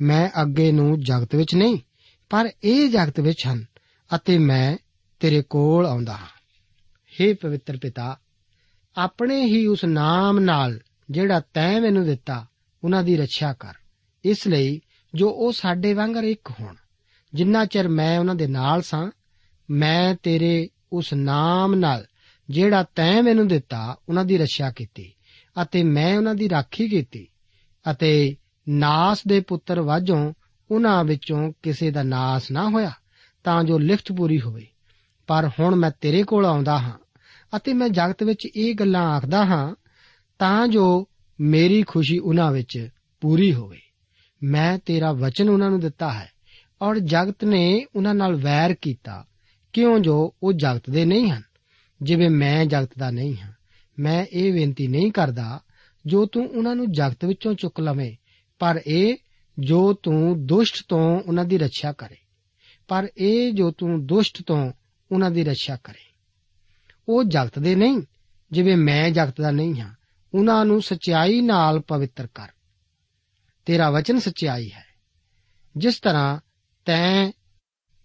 ਮੈਂ 0.00 0.42
ਅੱਗੇ 0.42 0.72
ਨੂੰ 0.72 1.00
ਜਗਤ 1.00 1.34
ਵਿੱਚ 1.34 1.54
ਨਹੀਂ, 1.54 1.78
ਪਰ 2.30 2.50
ਇਹ 2.64 2.88
ਜਗਤ 2.88 3.20
ਵਿੱਚ 3.20 3.46
ਹਨ 3.46 3.64
ਅਤੇ 4.14 4.38
ਮੈਂ 4.38 4.76
ਤੇਰੇ 5.20 5.42
ਕੋਲ 5.42 5.86
ਆਉਂਦਾ 5.86 6.12
ਹਾਂ। 6.12 6.32
हे 7.20 7.36
ਪਵਿੱਤਰ 7.40 7.76
ਪਿਤਾ, 7.76 8.20
ਆਪਣੇ 8.96 9.46
ਹੀ 9.46 9.66
ਉਸ 9.66 9.84
ਨਾਮ 9.84 10.38
ਨਾਲ 10.38 10.80
ਜਿਹੜਾ 11.10 11.40
ਤੈਂ 11.40 11.80
ਮੈਨੂੰ 11.80 12.04
ਦਿੱਤਾ, 12.04 12.46
ਉਹਨਾਂ 12.84 13.02
ਦੀ 13.02 13.16
ਰੱਖਿਆ 13.16 13.52
ਕਰ। 13.52 13.74
ਇਸ 14.24 14.46
ਲਈ 14.46 14.80
ਜੋ 15.14 15.30
ਉਹ 15.30 15.52
ਸਾਡੇ 15.52 15.94
ਵਾਂਗਰ 15.94 16.24
ਇੱਕ 16.24 16.50
ਹੋਣ, 16.60 16.74
ਜਿੰਨਾ 17.34 17.64
ਚਿਰ 17.64 17.88
ਮੈਂ 17.88 18.18
ਉਹਨਾਂ 18.18 18.34
ਦੇ 18.34 18.46
ਨਾਲ 18.46 18.82
ਸਾਂ, 18.82 19.10
ਮੈਂ 19.70 20.14
ਤੇਰੇ 20.22 20.68
ਉਸ 20.92 21.14
ਨਾਮ 21.14 21.74
ਨਾਲ 21.74 22.06
ਜਿਹੜਾ 22.50 22.82
ਤੈਂ 22.82 23.22
ਮੈਨੂੰ 23.22 23.48
ਦਿੱਤਾ, 23.48 23.96
ਉਹਨਾਂ 24.08 24.24
ਦੀ 24.24 24.38
ਰੱਖਿਆ 24.38 24.70
ਕੀਤੀ 24.70 25.12
ਅਤੇ 25.62 25.82
ਮੈਂ 25.82 26.16
ਉਹਨਾਂ 26.16 26.34
ਦੀ 26.34 26.48
ਰਾਖੀ 26.48 26.88
ਕੀਤੀ 26.88 27.28
ਅਤੇ 27.90 28.36
ਨਾਸ 28.68 29.22
ਦੇ 29.28 29.40
ਪੁੱਤਰ 29.40 29.80
ਵਾਜੋਂ 29.80 30.32
ਉਹਨਾਂ 30.70 31.04
ਵਿੱਚੋਂ 31.04 31.52
ਕਿਸੇ 31.62 31.90
ਦਾ 31.90 32.02
ਨਾਸ 32.02 32.50
ਨਾ 32.50 32.68
ਹੋਇਆ 32.68 32.92
ਤਾਂ 33.44 33.64
ਜੋ 33.64 33.78
ਲਿਖਤ 33.78 34.12
ਪੂਰੀ 34.12 34.40
ਹੋਵੇ। 34.40 34.66
ਪਰ 35.26 35.50
ਹੁਣ 35.60 35.74
ਮੈਂ 35.74 35.90
ਤੇਰੇ 36.00 36.22
ਕੋਲ 36.22 36.46
ਆਉਂਦਾ 36.46 36.78
ਹਾਂ 36.78 36.98
ਅਤੇ 37.56 37.72
ਮੈਂ 37.72 37.88
ਜਗਤ 37.88 38.22
ਵਿੱਚ 38.22 38.48
ਇਹ 38.56 38.74
ਗੱਲਾਂ 38.74 39.02
ਆਖਦਾ 39.02 39.44
ਹਾਂ 39.44 39.74
ਤਾਂ 40.38 40.68
ਜੋ 40.68 41.08
ਮੇਰੀ 41.40 41.82
ਖੁਸ਼ੀ 41.82 42.18
ਉਹਨਾਂ 42.18 42.52
ਵਿੱਚ 42.52 42.88
ਪੂਰੀ 43.20 43.54
ਹੋਵੇ। 43.54 43.80
ਮੈਂ 44.42 44.78
ਤੇਰਾ 44.78 45.12
ਵਚਨ 45.12 45.48
ਉਹਨਾਂ 45.48 45.70
ਨੂੰ 45.70 45.80
ਦਿੱਤਾ 45.80 46.12
ਹੈ 46.12 46.32
ਔਰ 46.82 46.98
ਜਗਤ 46.98 47.44
ਨੇ 47.44 47.86
ਉਹਨਾਂ 47.96 48.14
ਨਾਲ 48.14 48.36
ਵੈਰ 48.36 48.74
ਕੀਤਾ। 48.74 49.26
ਕਿਉਂ 49.72 49.98
ਜੋ 49.98 50.34
ਉਹ 50.42 50.52
ਜਗਤ 50.52 50.90
ਦੇ 50.90 51.04
ਨਹੀਂ 51.04 51.30
ਹਨ? 51.30 51.42
ਜਿਵੇਂ 52.02 52.30
ਮੈਂ 52.30 52.64
ਜਗਤ 52.64 52.90
ਦਾ 52.98 53.10
ਨਹੀਂ 53.10 53.36
ਹਾਂ, 53.36 53.52
ਮੈਂ 53.98 54.26
ਇਹ 54.32 54.52
ਬੇਨਤੀ 54.52 54.86
ਨਹੀਂ 54.86 55.12
ਕਰਦਾ, 55.12 55.60
ਜੋ 56.06 56.26
ਤੂੰ 56.26 56.48
ਉਹਨਾਂ 56.48 56.76
ਨੂੰ 56.76 56.92
ਜਗਤ 56.92 57.24
ਵਿੱਚੋਂ 57.24 57.54
ਚੁੱਕ 57.54 57.80
ਲਵੇਂ, 57.80 58.16
ਪਰ 58.58 58.80
ਇਹ 58.86 59.16
ਜੋ 59.58 59.92
ਤੂੰ 59.92 60.46
ਦੁਸ਼ਟ 60.46 60.76
ਤੋਂ 60.88 61.20
ਉਹਨਾਂ 61.20 61.44
ਦੀ 61.44 61.58
ਰੱਖਿਆ 61.58 61.92
ਕਰੇ। 61.92 62.16
ਪਰ 62.88 63.08
ਇਹ 63.18 63.52
ਜੋ 63.52 63.70
ਤੂੰ 63.70 64.06
ਦੁਸ਼ਟ 64.06 64.42
ਤੋਂ 64.46 64.72
ਉਹਨਾਂ 65.12 65.30
ਦੀ 65.30 65.44
ਰੱਖਿਆ 65.44 65.78
ਕਰੇ। 65.84 66.12
ਉਹ 67.08 67.24
ਜਗਤ 67.24 67.58
ਦੇ 67.58 67.74
ਨਹੀਂ, 67.74 68.00
ਜਿਵੇਂ 68.52 68.76
ਮੈਂ 68.76 69.10
ਜਗਤ 69.10 69.40
ਦਾ 69.40 69.50
ਨਹੀਂ 69.50 69.80
ਹਾਂ, 69.80 69.94
ਉਹਨਾਂ 70.34 70.64
ਨੂੰ 70.64 70.82
ਸਚਾਈ 70.82 71.40
ਨਾਲ 71.40 71.80
ਪਵਿੱਤਰ 71.80 72.26
ਕਰ। 72.26 72.51
ਤੇਰਾ 73.64 73.90
ਵਚਨ 73.90 74.18
ਸਚਾਈ 74.18 74.70
ਹੈ। 74.72 74.84
ਜਿਸ 75.76 76.00
ਤਰ੍ਹਾਂ 76.00 76.38
ਤੈਂ 76.84 77.32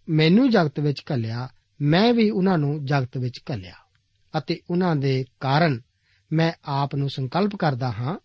ਮੈਨੂੰ 0.09 0.49
ਜਗਤ 0.49 0.79
ਵਿੱਚ 0.79 1.01
ਘੱਲਿਆ, 1.11 1.49
ਮੈਂ 1.81 2.13
ਵੀ 2.13 2.29
ਉਹਨਾਂ 2.29 2.57
ਨੂੰ 2.57 2.85
ਜਗਤ 2.85 3.17
ਵਿੱਚ 3.17 3.39
ਘੱਲਿਆ। 3.51 3.75
ਅਤੇ 4.37 4.61
ਉਹਨਾਂ 4.69 4.95
ਦੇ 4.95 5.25
ਕਾਰਨ 5.39 5.81
ਮੈਂ 6.33 6.51
ਆਪ 6.65 6.95
ਨੂੰ 6.95 7.09
ਸੰਕਲਪ 7.09 7.55
ਕਰਦਾ 7.55 7.91
ਹਾਂ, 7.91 8.19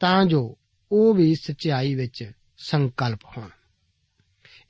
ਤਾਂ 0.00 0.24
ਜੋ 0.24 0.58
ਉਹ 0.92 1.14
ਵੀ 1.14 1.34
ਸਚਾਈ 1.34 1.94
ਵਿੱਚ 1.94 2.30
ਸੰਕਲਪ 2.58 3.24
ਹੋਣ। 3.24 3.48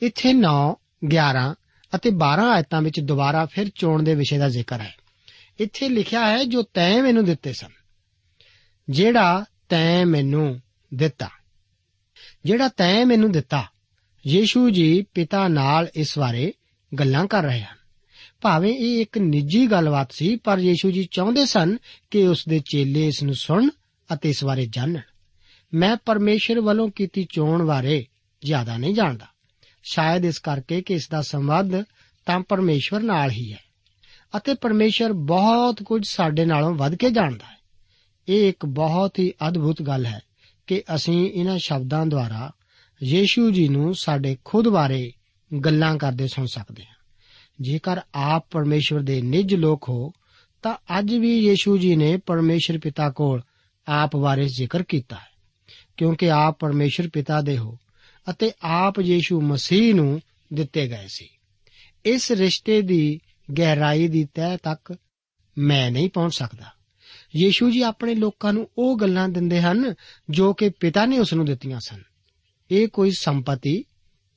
ਇੱਥੇ 0.02 0.32
9 0.32 0.80
11 1.04 1.54
ਅਤੇ 1.94 2.10
12 2.10 2.42
ਆਇਤਾਂ 2.42 2.82
ਵਿੱਚ 2.82 3.00
ਦੁਬਾਰਾ 3.00 3.46
ਫਿਰ 3.46 3.68
ਚੋਣ 3.74 4.02
ਦੇ 4.02 4.14
ਵਿਸ਼ੇ 4.14 4.38
ਦਾ 4.38 4.48
ਜ਼ਿਕਰ 4.48 4.80
ਹੈ। 4.80 4.94
ਇੱਥੇ 5.60 5.88
ਲਿਖਿਆ 5.88 6.26
ਹੈ, 6.30 6.44
ਜੋ 6.44 6.62
ਤੈਂ 6.62 7.02
ਮੈਨੂੰ 7.02 7.24
ਦਿੱਤੇ 7.24 7.52
ਸਨ, 7.52 7.70
ਜਿਹੜਾ 8.90 9.44
ਤੈਂ 9.68 10.06
ਮੈਨੂੰ 10.06 10.60
ਦਿੱਤਾ। 10.94 11.28
ਜਿਹੜਾ 12.44 12.68
ਤੈਂ 12.68 13.06
ਮੈਨੂੰ 13.06 13.32
ਦਿੱਤਾ, 13.32 13.64
ਯੀਸ਼ੂ 14.26 14.70
ਜੀ 14.70 15.06
ਪਿਤਾ 15.14 15.48
ਨਾਲ 15.48 15.88
ਇਸ 15.96 16.18
ਬਾਰੇ 16.18 16.52
ਗੱਲਾਂ 16.98 17.26
ਕਰ 17.26 17.42
ਰਹੇ 17.42 17.60
ਹਨ। 17.60 17.76
ਭਾਵੇਂ 18.40 18.74
ਇਹ 18.74 19.02
ਇੱਕ 19.02 19.18
ਨਿੱਜੀ 19.18 19.66
ਗੱਲਬਾਤ 19.66 20.12
ਸੀ, 20.12 20.36
ਪਰ 20.36 20.58
ਯੀਸ਼ੂ 20.58 20.90
ਜੀ 20.90 21.08
ਚਾਹੁੰਦੇ 21.10 21.46
ਸਨ 21.46 21.76
ਕਿ 22.10 22.26
ਉਸ 22.26 22.44
ਦੇ 22.48 22.62
ਚੇਲੇ 22.70 23.06
ਇਸ 23.06 23.22
ਨੂੰ 23.22 23.34
ਸੁਣਨ 23.34 23.70
ਅਤੇ 24.14 24.30
ਇਸ 24.30 24.44
ਬਾਰੇ 24.44 24.66
ਜਾਣਨ। 24.66 25.00
ਮੈਂ 25.74 25.96
ਪਰਮੇਸ਼ਰ 25.96 26.60
ਵੱਲੋਂ 26.60 26.88
ਕੀਤੀ 26.88 27.26
ਚੋਣ 27.34 27.66
ਬਾਰੇ 27.66 28.06
ਜ਼ਿਆਦਾ 28.44 28.76
ਨਹੀਂ 28.76 28.94
ਜਾਣਦਾ। 28.94 29.26
ਸ਼ਾਇਦ 29.82 30.24
ਇਸ 30.24 30.38
ਕਰਕੇ 30.38 30.82
ਕਿ 30.82 30.94
ਇਸ 30.94 31.08
ਦਾ 31.08 31.22
ਸੰਬੰਧ 31.22 31.76
ਤਾਂ 32.26 32.40
ਪਰਮੇਸ਼ਵਰ 32.40 33.00
ਨਾਲ 33.00 33.30
ਹੀ 33.30 33.52
ਹੈ 33.52 33.62
ਅਤੇ 34.36 34.54
ਪਰਮੇਸ਼ਰ 34.54 35.12
ਬਹੁਤ 35.12 35.82
ਕੁਝ 35.82 36.02
ਸਾਡੇ 36.06 36.44
ਨਾਲੋਂ 36.44 36.74
ਵੱਧ 36.74 36.94
ਕੇ 36.94 37.10
ਜਾਣਦਾ 37.10 37.46
ਹੈ। 37.46 37.56
ਇਹ 38.28 38.48
ਇੱਕ 38.48 38.66
ਬਹੁਤ 38.66 39.18
ਹੀ 39.18 39.32
ਅਦਭੁਤ 39.48 39.82
ਗੱਲ 39.82 40.06
ਹੈ। 40.06 40.20
ਕਿ 40.66 40.82
ਅਸੀਂ 40.94 41.30
ਇਹਨਾਂ 41.32 41.58
ਸ਼ਬਦਾਂ 41.58 42.06
ਦੁਆਰਾ 42.06 42.52
ਯੀਸ਼ੂ 43.02 43.50
ਜੀ 43.50 43.68
ਨੂੰ 43.68 43.94
ਸਾਡੇ 43.94 44.36
ਖੁਦ 44.44 44.68
ਬਾਰੇ 44.68 45.12
ਗੱਲਾਂ 45.64 45.98
ਕਰਦੇ 45.98 46.28
ਸੁਣ 46.28 46.46
ਸਕਦੇ 46.46 46.84
ਹਾਂ। 46.84 46.94
ਜੇਕਰ 47.60 48.00
ਆਪ 48.14 48.46
ਪਰਮੇਸ਼ਵਰ 48.50 49.00
ਦੇ 49.00 49.22
ਨਿੱਜ 49.22 49.54
ਲੋਕ 49.54 49.88
ਹੋ, 49.88 50.12
ਤਾਂ 50.62 50.98
ਅੱਜ 50.98 51.14
ਵੀ 51.14 51.38
ਯੀਸ਼ੂ 51.38 51.78
ਜੀ 51.78 51.96
ਨੇ 51.96 52.16
ਪਰਮੇਸ਼ਰ 52.16 52.78
ਪਿਤਾ 52.78 53.10
ਕੋਲ 53.10 53.42
ਆਪ 53.88 54.16
ਬਾਰੇ 54.16 54.48
ਜ਼ਿਕਰ 54.48 54.82
ਕੀਤਾ 54.82 55.16
ਹੈ। 55.16 55.32
ਕਿਉਂਕਿ 55.96 56.30
ਆਪ 56.30 56.58
ਪਰਮੇਸ਼ਰ 56.58 57.08
ਪਿਤਾ 57.12 57.40
ਦੇ 57.40 57.58
ਹੋ 57.58 57.78
ਅਤੇ 58.30 58.52
ਆਪ 58.62 59.00
ਯੀਸ਼ੂ 59.00 59.40
ਮਸੀਹ 59.40 59.94
ਨੂੰ 59.94 60.20
ਦਿੱਤੇ 60.54 60.88
ਗਏ 60.88 61.06
ਸੀ। 61.08 61.28
ਇਸ 62.04 62.32
ਰਿਸ਼ਤੇ 62.32 62.82
ਦੀ 62.82 63.20
ਗਹਿਰਾਈ 63.58 64.08
ਦੀ 64.08 64.28
ਤਹਿ 64.34 64.56
ਤੱਕ 64.62 64.96
ਮੈਂ 65.58 65.90
ਨਹੀਂ 65.90 66.10
ਪਹੁੰਚ 66.10 66.34
ਸਕਦਾ। 66.34 66.81
ਯੀਸ਼ੂ 67.36 67.70
ਜੀ 67.70 67.82
ਆਪਣੇ 67.82 68.14
ਲੋਕਾਂ 68.14 68.52
ਨੂੰ 68.52 68.70
ਉਹ 68.78 68.98
ਗੱਲਾਂ 68.98 69.28
ਦਿੰਦੇ 69.28 69.60
ਹਨ 69.62 69.94
ਜੋ 70.30 70.54
ਕਿ 70.54 70.68
ਪਿਤਾ 70.68 71.06
ਨੇ 71.06 71.18
ਉਸ 71.18 71.34
ਨੂੰ 71.34 71.44
ਦਿੱਤੀਆਂ 71.44 71.80
ਸਨ। 71.80 72.02
ਇਹ 72.70 72.88
ਕੋਈ 72.88 73.10
ਸੰਪਤੀ, 73.18 73.84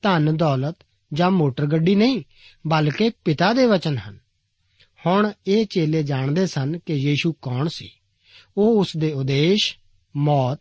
ਧਨ, 0.01 0.37
ਦੌਲਤ 0.37 0.75
ਜਾਂ 1.13 1.31
ਮੋਟਰ 1.31 1.65
ਗੱਡੀ 1.65 1.95
ਨਹੀਂ, 1.95 2.23
ਬਲਕਿ 2.67 3.09
ਪਿਤਾ 3.09 3.53
ਦੇ 3.53 3.65
ਵਚਨ 3.65 3.97
ਹਨ। 3.97 4.19
ਹੁਣ 5.05 5.31
ਇਹ 5.47 5.65
ਚੇਲੇ 5.65 6.03
ਜਾਣਦੇ 6.03 6.47
ਸਨ 6.47 6.79
ਕਿ 6.79 6.93
ਯੀਸ਼ੂ 6.93 7.33
ਕੌਣ 7.33 7.67
ਸੀ। 7.67 7.89
ਉਹ 8.57 8.79
ਉਸ 8.79 8.97
ਦੇ 8.97 9.13
ਉਦੇਸ਼, 9.13 9.77
ਮੌਤ 10.15 10.59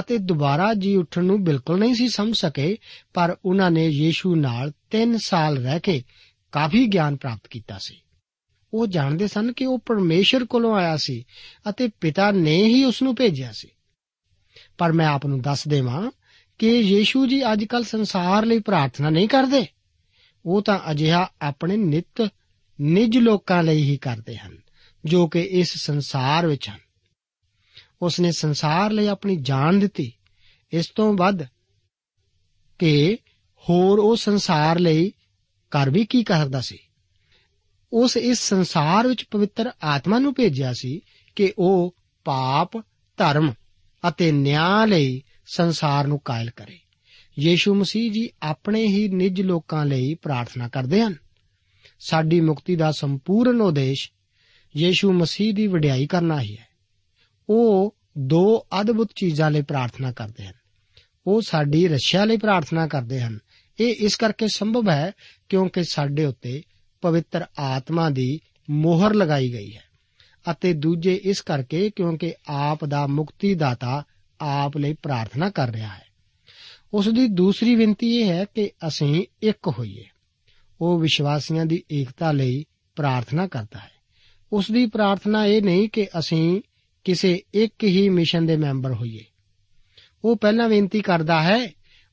ਅਤੇ 0.00 0.18
ਦੁਬਾਰਾ 0.18 0.74
ਜੀ 0.74 0.96
ਉੱਠਣ 0.96 1.24
ਨੂੰ 1.24 1.44
ਬਿਲਕੁਲ 1.44 1.78
ਨਹੀਂ 1.78 1.94
ਸੀ 1.94 2.08
ਸਮਝ 2.08 2.36
ਸਕੇ, 2.36 2.76
ਪਰ 3.14 3.36
ਉਹਨਾਂ 3.44 3.70
ਨੇ 3.70 3.88
ਯੀਸ਼ੂ 3.88 4.34
ਨਾਲ 4.34 4.72
3 4.90 5.18
ਸਾਲ 5.18 5.58
ਰਹਿ 5.58 5.80
ਕੇ 5.80 6.02
ਕਾਫੀ 6.52 6.86
ਗਿਆਨ 6.86 7.16
ਪ੍ਰਾਪਤ 7.16 7.48
ਕੀਤਾ 7.48 7.78
ਸੀ। 7.78 7.96
ਉਹ 8.74 8.86
ਜਾਣਦੇ 8.86 9.28
ਸਨ 9.28 9.52
ਕਿ 9.52 9.66
ਉਹ 9.66 9.78
ਪਰਮੇਸ਼ਰ 9.78 10.44
ਕੋਲੋਂ 10.44 10.76
ਆਇਆ 10.76 10.96
ਸੀ 10.96 11.24
ਅਤੇ 11.68 11.88
ਪਿਤਾ 12.00 12.30
ਨੇ 12.30 12.64
ਹੀ 12.64 12.84
ਉਸ 12.84 13.02
ਨੂੰ 13.02 13.14
ਭੇਜਿਆ 13.14 13.52
ਸੀ। 13.52 13.68
ਪਰ 14.78 14.92
ਮੈਂ 14.92 15.06
ਆਪ 15.06 15.26
ਨੂੰ 15.26 15.40
ਦੱਸ 15.40 15.68
ਦੇਵਾਂ 15.68 16.10
ਕਿ 16.58 16.78
ਯੀਸ਼ੂ 16.78 17.26
ਜੀ 17.26 17.52
ਅੱਜਕੱਲ 17.52 17.84
ਸੰਸਾਰ 17.84 18.46
ਲਈ 18.46 18.58
ਪ੍ਰਾਰਥਨਾ 18.58 19.10
ਨਹੀਂ 19.10 19.28
ਕਰਦੇ। 19.28 19.66
ਉਹ 20.46 20.62
ਤਾਂ 20.62 20.80
ਅਜਿਹਾ 20.90 21.30
ਆਪਣੇ 21.42 21.76
ਨਿਤ, 21.76 22.28
ਨਿਜ 22.80 23.18
ਲੋਕਾਂ 23.18 23.62
ਲਈ 23.62 23.82
ਹੀ 23.82 23.96
ਕਰਦੇ 23.96 24.36
ਹਨ, 24.36 24.58
ਜੋ 25.04 25.28
ਕਿ 25.28 25.40
ਇਸ 25.40 25.74
ਸੰਸਾਰ 25.76 26.46
ਵਿੱਚ 26.46 26.68
ਹਨ। 26.68 26.78
ਉਸ 28.02 28.20
ਨੇ 28.20 28.32
ਸੰਸਾਰ 28.32 28.90
ਲਈ 28.90 29.06
ਆਪਣੀ 29.06 29.36
ਜਾਨ 29.36 29.80
ਦਿੱਤੀ। 29.80 30.12
ਇਸ 30.72 30.86
ਤੋਂ 30.94 31.14
ਵੱਧ 31.14 31.42
ਕਿ 32.78 33.18
ਹੋਰ 33.56 33.98
ਉਹ 33.98 34.16
ਸੰਸਾਰ 34.16 34.78
ਲਈ 34.78 35.12
ਕਰ 35.70 35.90
ਵੀ 35.90 36.06
ਕੀ 36.06 36.24
ਕਰਦਾ 36.24 36.60
ਸੀ? 36.60 36.78
ਉਸ 37.92 38.16
ਇਸ 38.16 38.38
ਸੰਸਾਰ 38.38 39.06
ਵਿੱਚ 39.06 39.24
ਪਵਿੱਤਰ 39.30 39.70
ਆਤਮਾ 39.82 40.18
ਨੂੰ 40.18 40.34
ਭੇਜਿਆ 40.34 40.72
ਸੀ 40.72 41.00
ਕਿ 41.36 41.52
ਉਹ 41.58 41.96
ਪਾਪ, 42.24 42.76
ਧਰਮ 43.16 43.52
ਅਤੇ 44.08 44.32
ਨਿਆਂ 44.32 44.86
ਲਈ 44.86 45.22
ਸੰਸਾਰ 45.46 46.06
ਨੂੰ 46.06 46.20
ਕਾਇਲ 46.24 46.50
ਕਰੇ। 46.50 46.78
ਯੀਸ਼ੂ 47.38 47.74
ਮਸੀਹ 47.74 48.12
ਜੀ 48.12 48.30
ਆਪਣੇ 48.42 48.86
ਹੀ 48.86 49.08
ਨਿਜ 49.08 49.40
ਲੋਕਾਂ 49.40 49.86
ਲਈ 49.86 50.14
ਪ੍ਰਾਰਥਨਾ 50.14 50.68
ਕਰਦੇ 50.68 51.02
ਹਨ। 51.02 51.14
ਸਾਡੀ 52.00 52.40
ਮੁਕਤੀ 52.40 52.76
ਦਾ 52.76 52.92
ਸੰਪੂਰਨ 52.92 53.60
ਉਦੇਸ਼ 53.60 54.10
ਯੀਸ਼ੂ 54.76 55.12
ਮਸੀਹ 55.12 55.54
ਦੀ 55.54 55.66
ਵਡਿਆਈ 55.66 56.06
ਕਰਨਾ 56.06 56.40
ਹੀ 56.40 56.56
ਹੈ। 56.56 56.68
ਉਹ 57.48 57.96
ਦੋ 58.18 58.66
ਅਦਭੁਤ 58.80 59.12
ਚੀਜ਼ਾਂ 59.16 59.50
ਲਈ 59.50 59.62
ਪ੍ਰਾਰਥਨਾ 59.62 60.12
ਕਰਦੇ 60.12 60.46
ਹਨ। 60.46 60.54
ਉਹ 61.26 61.42
ਸਾਡੀ 61.42 61.88
ਰੱਖਿਆ 61.88 62.24
ਲਈ 62.24 62.36
ਪ੍ਰਾਰਥਨਾ 62.36 62.86
ਕਰਦੇ 62.86 63.20
ਹਨ। 63.20 63.38
ਇਹ 63.80 63.94
ਇਸ 63.94 64.16
ਕਰਕੇ 64.16 64.46
ਸੰਭਵ 64.48 64.90
ਹੈ 64.90 65.12
ਕਿਉਂਕਿ 65.48 65.84
ਸਾਡੇ 65.84 66.24
ਉੱਤੇ 66.24 66.62
ਪਵਿੱਤਰ 67.00 67.44
ਆਤਮਾ 67.58 68.10
ਦੀ 68.10 68.40
ਮੋਹਰ 68.70 69.14
ਲਗਾਈ 69.14 69.52
ਗਈ 69.52 69.76
ਹੈ 69.76 69.82
ਅਤੇ 70.50 70.72
ਦੂਜੇ 70.72 71.20
ਇਸ 71.24 71.40
ਕਰਕੇ 71.40 71.90
ਕਿਉਂਕਿ 71.96 72.34
ਆਪ 72.48 72.84
ਦਾ 72.84 73.06
ਮੁਕਤੀ 73.06 73.54
ਦਾਤਾ 73.54 74.04
ਆਪ 74.40 74.76
ਲਈ 74.76 74.92
ਪ੍ਰਾਰਥਨਾ 74.92 75.50
ਕਰ 75.50 75.68
ਰਿਹਾ 75.68 75.88
ਹੈ। 75.88 76.02
ਉਸ 76.94 77.08
ਦੀ 77.08 77.26
ਦੂਸਰੀ 77.26 77.76
ਬੇਨਤੀ 77.76 78.16
ਇਹ 78.16 78.28
ਹੈ 78.28 78.44
ਕਿ 78.44 78.70
ਅਸੀਂ 78.88 79.24
ਇੱਕ 79.42 79.68
ਹੋਈਏ। 79.78 80.04
ਉਹ 80.80 81.00
ਵਿਸ਼ਵਾਸੀਆਂ 81.00 81.66
ਦੀ 81.66 81.84
ਏਕਤਾ 81.92 82.32
ਲਈ 82.32 82.64
ਪ੍ਰਾਰਥਨਾ 82.96 83.46
ਕਰਦਾ 83.46 83.78
ਹੈ। 83.78 83.90
ਉਸ 84.52 84.70
ਦੀ 84.70 84.86
ਪ੍ਰਾਰਥਨਾ 84.86 85.46
ਇਹ 85.46 85.62
ਨਹੀਂ 85.62 85.88
ਕਿ 85.88 86.06
ਅਸੀਂ 86.18 86.60
ਕਿਸੇ 87.04 87.42
ਇੱਕ 87.54 87.84
ਹੀ 87.84 88.08
ਮਿਸ਼ਨ 88.08 88.46
ਦੇ 88.46 88.56
ਮੈਂਬਰ 88.56 88.94
ਹੋਈਏ। 88.94 89.24
ਉਹ 90.24 90.36
ਪਹਿਲਾਂ 90.36 90.68
ਬੇਨਤੀ 90.68 91.00
ਕਰਦਾ 91.00 91.42
ਹੈ, 91.42 91.68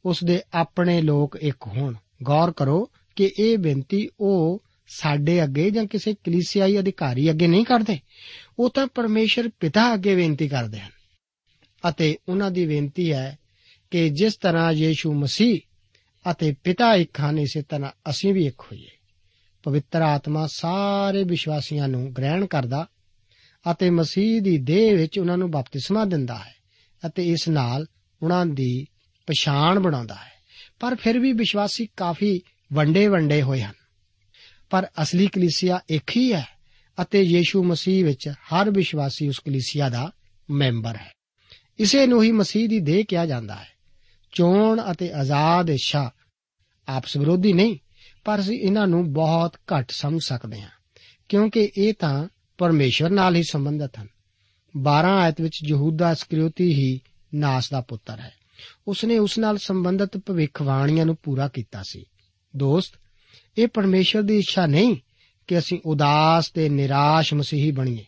ਉਸ 0.06 0.24
ਦੇ 0.24 0.42
ਆਪਣੇ 0.54 1.02
ਲੋਕ 1.02 1.38
ਇੱਕ 1.42 1.68
ਹੋਣ। 1.68 1.94
ਗੌਰ 2.24 2.52
ਕਰੋ 2.52 2.90
ਕਿ 3.16 3.32
ਇਹ 3.40 3.58
ਬੇਨਤੀ 3.58 4.10
ਉਹ 4.20 4.64
ਸਾਡੇ 4.88 5.44
ਅੱਗੇ 5.44 5.72
ਜਾਂ 5.72 5.86
ਕਿਸੇ 5.86 6.14
ਕਲੀਸਿਆਈ 6.14 6.80
ਅਧਿਕਾਰੀ 6.80 7.30
ਅੱਗੇ 7.30 7.48
ਨਹੀਂ 7.48 7.66
ਕਰਦੇ, 7.66 8.00
ਉਹ 8.60 8.70
ਤਾਂ 8.70 8.88
ਪਰਮੇਸ਼ਰ 8.88 9.50
ਪਿਤਾ 9.60 9.94
ਅੱਗੇ 9.94 10.16
ਬੇਨਤੀ 10.16 10.48
ਕਰਦੇ 10.48 10.80
ਹਨ। 10.80 10.92
ਅਤੇ 11.90 12.18
ਉਹਨਾਂ 12.30 12.52
ਦੀ 12.52 12.68
ਬੇਨਤੀ 12.68 13.14
ਹੈ 13.14 13.38
ਕਿ 13.92 14.10
ਜਿਸ 14.10 14.36
ਤਰ੍ਹਾਂ 14.36 14.72
ਯੀਸ਼ੂ 14.72 15.14
ਮਸੀਹ 15.14 15.60
ਅਤੇ 16.32 16.56
ਪਿਤਾ 16.64 16.96
ਇੱਕ 16.96 17.20
ਹਨ, 17.20 17.40
ਇਸੇ 17.40 17.62
ਤਰ੍ਹਾਂ 17.62 17.92
ਅਸੀਂ 18.10 18.34
ਵੀ 18.34 18.46
ਇੱਕ 18.46 18.60
ਹੋਈਏ। 18.60 18.90
ਪਵਿੱਤਰ 19.64 20.02
ਆਤਮਾ 20.02 20.48
ਸਾਰੇ 20.48 21.24
ਵਿਸ਼ਵਾਸੀਆਂ 21.24 21.88
ਨੂੰ 21.88 22.14
ਗ੍ਰਹਿਣ 22.14 22.46
ਕਰਦਾ 22.46 22.88
ਅਤੇ 23.72 23.90
ਮਸੀਹ 23.90 24.42
ਦੀ 24.42 24.58
ਦੇਹ 24.58 24.98
ਵਿੱਚ 24.98 25.20
ਉਹਨਾਂ 25.20 25.38
ਨੂੰ 25.38 25.52
ਬਪਤਿਸਮਾ 25.52 26.06
ਦਿੰਦਾ 26.06 26.38
ਹੈ 26.38 26.56
ਅਤੇ 27.06 27.32
ਇਸ 27.32 27.50
ਨਾਲ 27.50 27.86
ਉਹਨਾਂ 28.24 28.46
ਦੀ 28.46 28.86
ਪਛਾਣ 29.28 29.80
ਬਣਾਉਂਦਾ 29.80 30.16
ਹੈ। 30.16 30.32
ਪਰ 30.80 30.96
ਫਿਰ 30.96 31.20
ਵੀ 31.20 31.34
ਵਿਸ਼ਵਾਸੀ 31.34 31.88
ਕਾਫੀ 31.98 32.42
ਵੰਡੇ 32.74 33.08
ਵੰਡੇ 33.08 33.42
ਹੋਏ 33.42 33.62
ਹਨ। 33.62 33.74
ਪਰ 34.70 34.88
ਅਸਲੀ 35.02 35.28
ਕਲੀਸਿਆ 35.28 35.80
ਇੱਕ 35.90 36.12
ਹੀ 36.16 36.34
ਹੈ 36.34 36.48
ਅਤੇ 37.02 37.22
ਯੀਸ਼ੂ 37.22 37.64
ਮਸੀਹ 37.64 38.06
ਵਿੱਚ 38.06 38.30
ਹਰ 38.30 38.72
ਵਿਸ਼ਵਾਸੀ 38.72 39.28
ਉਸ 39.28 39.40
ਕਲੀਸਿਆ 39.40 39.90
ਦਾ 39.90 40.12
ਮੈਂਬਰ 40.52 40.96
ਹੈ। 40.96 41.12
ਇਸੇ 41.80 42.08
ਨੂੰ 42.08 42.24
ਹੀ 42.24 42.32
ਮਸੀਹ 42.32 42.70
ਦੀ 42.70 42.80
ਦੇਹ 42.80 43.06
ਕਿਹਾ 43.06 43.26
ਜਾਂਦਾ 43.26 43.56
ਹੈ। 43.56 43.68
ਚੋਣ 44.32 44.82
ਅਤੇ 44.92 45.14
ਆਜ਼ਾਦ 45.14 45.70
ਇੱਛਾ 45.70 46.12
ਆਪਸ 46.88 47.18
ਵਿਰੋਧੀ 47.18 47.54
ਨਹੀਂ, 47.54 47.78
ਪਰ 48.26 48.40
ਅਸੀਂ 48.40 48.60
ਇਹਨਾਂ 48.60 48.88
ਨੂੰ 48.88 49.14
ਬਹੁਤ 49.14 49.56
ਘੱਟ 49.56 49.92
ਸਮਝ 49.92 50.22
ਸਕਦੇ 50.24 50.62
ਹਾਂ, 50.62 50.70
ਕਿਉਂਕਿ 51.30 51.72
ਇਹ 51.78 51.94
ਤਾਂ 52.00 52.28
ਪਰਮੇਸ਼ਵਰ 52.58 53.10
ਨਾਲ 53.10 53.36
ਹੀ 53.36 53.44
ਸੰਬੰਧਿਤ 53.44 54.00
ਹਨ। 54.00 54.08
12 54.78 55.08
ਆਇਤ 55.08 55.42
ਵਿੱਚ 55.42 55.60
ਯਹੂਦਾ 55.64 56.12
ਇਸਕਰੀਓਤੀ 56.12 56.74
ਹੀ 56.74 57.02
ਨਾਸ 57.36 57.70
ਦਾ 57.70 57.82
ਪੁੱਤਰ 57.82 58.20
ਹੈ। 58.20 58.32
ਉਸਨੇ 58.88 59.18
ਉਸ 59.18 59.38
ਨਾਲ 59.38 59.58
ਸੰਬੰਧਿਤ 59.58 60.18
ਭਵਿੱਖਬਾਣੀਆਂ 60.18 61.06
ਨੂੰ 61.06 61.18
ਪੂਰਾ 61.24 61.48
ਕੀਤਾ 61.48 61.84
ਸੀ। 61.84 62.06
ਦੋਸਤ 62.56 62.92
ਇਹ 63.58 63.68
ਪਰਮੇਸ਼ਵਰ 63.68 64.22
ਦੀ 64.22 64.38
ਇੱਛਾ 64.38 64.66
ਨਹੀਂ 64.66 64.96
ਕਿ 65.48 65.58
ਅਸੀਂ 65.58 65.80
ਉਦਾਸ 65.86 66.52
ਤੇ 66.52 66.70
ਨਿਰਾਸ਼ 66.70 67.34
ਮਸੀਹੀ 67.34 67.72
ਬਣੀਏ। 67.72 68.06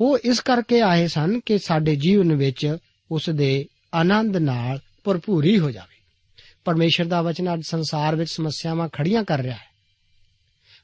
ਉਹ 0.00 0.18
ਇਸ 0.18 0.40
ਕਰਕੇ 0.40 0.80
ਆਏ 0.80 1.06
ਸਨ 1.06 1.40
ਕਿ 1.46 1.58
ਸਾਡੇ 1.58 1.96
ਜੀਵਨ 1.96 2.34
ਵਿੱਚ 2.34 2.76
ਉਸ 3.10 3.30
ਦੇ 3.30 3.66
ਆਨੰਦ 3.94 4.36
ਨਾਲ 4.36 4.80
ਭਰਪੂਰੀ 5.04 5.58
ਹੋ 5.58 5.70
ਜਾਵੇ। 5.70 5.96
ਪਰਮੇਸ਼ਰ 6.64 7.04
ਦਾ 7.04 7.22
ਵਚਨ 7.22 7.54
ਅੱਜ 7.54 7.62
ਸੰਸਾਰ 7.62 8.16
ਵਿੱਚ 8.16 8.30
ਸਮੱਸਿਆਵਾਂ 8.30 8.88
ਖੜੀਆਂ 8.88 9.24
ਕਰ 9.24 9.38
ਰਿਹਾ 9.38 9.56
ਹੈ। 9.56 9.76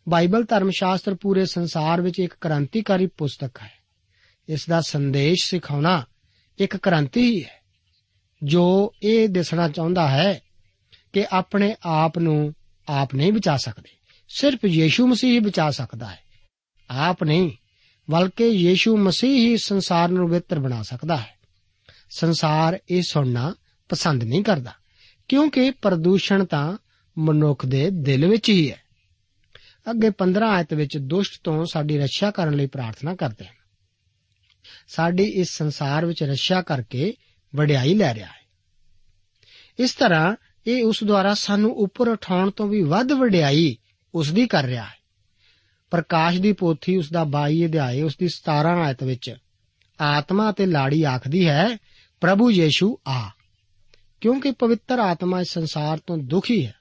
ਬਾਈਬਲ 0.09 0.45
ਧਰਮ 0.45 0.71
ਸ਼ਾਸਤਰ 0.71 1.15
ਪੂਰੇ 1.15 1.47
ਸੰਸਾਰ 1.47 2.01
ਵਿੱਚ 2.01 2.19
ਇੱਕ 2.19 2.35
ਕ੍ਰਾਂਤੀਕਾਰੀ 2.41 3.07
ਪੁਸਤਕ 3.07 3.51
ਹੈ। 3.63 3.73
ਇਸ 4.49 4.67
ਦਾ 4.69 4.81
ਸੰਦੇਸ਼ 4.81 5.45
ਸਿਖਾਉਣਾ 5.45 6.05
ਇੱਕ 6.59 6.77
ਕ੍ਰਾਂਤੀ 6.77 7.21
ਹੀ 7.21 7.45
ਹੈ। 7.45 7.63
ਜੋ 8.45 8.95
ਇਹ 9.03 9.29
ਦਿਸਣਾ 9.29 9.69
ਚਾਹੁੰਦਾ 9.69 10.09
ਹੈ 10.09 10.43
ਕਿ 11.13 11.27
ਆਪਣੇ 11.33 11.77
ਆਪ 11.83 12.19
ਨੂੰ 12.19 12.55
ਆਪ 12.89 13.15
ਨਹੀਂ 13.15 13.33
ਬਚਾ 13.33 13.57
ਸਕਦੇ। 13.57 13.91
ਸਿਰਫ 14.29 14.65
ਯੀਸ਼ੂ 14.67 15.07
ਮਸੀਹ 15.07 15.33
ਹੀ 15.33 15.39
ਬਚਾ 15.39 15.71
ਸਕਦਾ 15.71 16.09
ਹੈ। 16.09 16.19
ਆਪ 16.91 17.25
ਨਹੀਂ, 17.25 17.51
ਬਲਕਿ 18.11 18.47
ਯੀਸ਼ੂ 18.47 18.97
ਮਸੀਹ 18.97 19.49
ਹੀ 19.49 19.57
ਸੰਸਾਰ 19.57 20.09
ਨੂੰ 20.09 20.31
ਬਿਹਤਰ 20.31 20.59
ਬਣਾ 20.59 20.83
ਸਕਦਾ 20.83 21.17
ਹੈ। 21.17 21.39
ਸੰਸਾਰ 22.11 22.79
ਇਹ 22.91 23.03
ਸੁਣਨਾ 23.03 23.55
ਪਸੰਦ 23.89 24.25
ਨਹੀਂ 24.25 24.45
ਕਰਦਾ, 24.45 24.73
ਕਿਉਂਕਿ 25.29 25.71
ਪ੍ਰਦੂਸ਼ਣ 25.71 26.45
ਤਾਂ 26.45 26.79
ਮਨੁੱਖ 27.19 27.67
ਦੇ 27.67 27.91
ਦਿਲ 27.91 28.27
ਵਿੱਚ 28.27 28.49
ਹੀ 28.49 28.71
ਹੈ। 28.71 28.83
ਅੱਗੇ 29.91 30.11
15 30.11 30.47
ਆਇਤ 30.47 30.75
ਵਿੱਚ 30.75 30.99
ਦੁਸ਼ਟ 30.99 31.41
ਤੋਂ 31.45 31.67
ਸਾਡੀ 31.67 31.99
ਰੱਖਿਆ 31.99 32.31
ਕਰਨ 32.31 32.53
ਲਈ 32.53 32.67
ਪ੍ਰਾਰਥਨਾ 32.67 33.15
ਕਰਦੇ 33.15 33.47
ਹਨ। 33.47 33.55
ਸਾਡੀ 34.89 35.25
ਇਸ 35.25 35.49
ਸੰਸਾਰ 35.51 36.07
ਵਿੱਚ 36.07 36.23
ਰੱਖਿਆ 36.23 36.63
ਕਰਕੇ 36.63 37.15
ਵਡਿਆਈ 37.57 37.95
ਲੈ 37.95 38.15
ਰਿਹਾ 38.15 38.29
ਹੈ। 38.29 38.43
ਇਸ 39.79 39.95
ਤਰ੍ਹਾਂ 39.95 40.37
ਇਹ 40.67 40.85
ਉਸ 40.85 41.05
ਦੁਆਰਾ 41.05 41.35
ਸਾਨੂੰ 41.35 41.73
ਉੱਪਰ 41.73 42.09
ਉਠਾਉਣ 42.09 42.51
ਤੋਂ 42.51 42.69
ਵੀ 42.69 42.83
ਵੱਧ 42.83 43.13
ਵਡਿਆਈ 43.13 43.77
ਉਸ 44.15 44.33
ਦੀ 44.33 44.47
ਕਰ 44.47 44.65
ਰਿਹਾ 44.65 44.85
ਹੈ। 44.85 45.03
ਪ੍ਰਕਾਸ਼ 45.91 46.39
ਦੀ 46.39 46.53
ਪੋਥੀ 46.53 46.97
ਉਸ 46.97 47.11
ਦਾ 47.11 47.25
22 47.25 47.67
ਅਧਿਆਏ, 47.67 48.03
ਉਸ 48.03 48.17
ਦੀ 48.17 48.29
17 48.29 48.69
ਆਇਤ 48.69 49.05
ਵਿੱਚ, 49.05 49.35
ਆਤਮਾ 50.01 50.53
ਤੇ 50.53 50.67
ਲਾੜੀ 50.67 51.03
ਆਖਦੀ 51.03 51.49
ਹੈ, 51.49 51.79
ਪ੍ਰਭੂ 52.21 52.51
ਯੀਸ਼ੂ 52.51 52.99
ਆ। 53.09 53.31
ਕਿਉਂਕਿ 54.21 54.51
ਪਵਿੱਤਰ 54.51 54.99
ਆਤਮਾ 54.99 55.41
ਇਸ 55.41 55.49
ਸੰਸਾਰ 55.49 55.99
ਤੋਂ 55.99 56.19
ਦੁਖੀ 56.19 56.67
ਹੈ। 56.67 56.75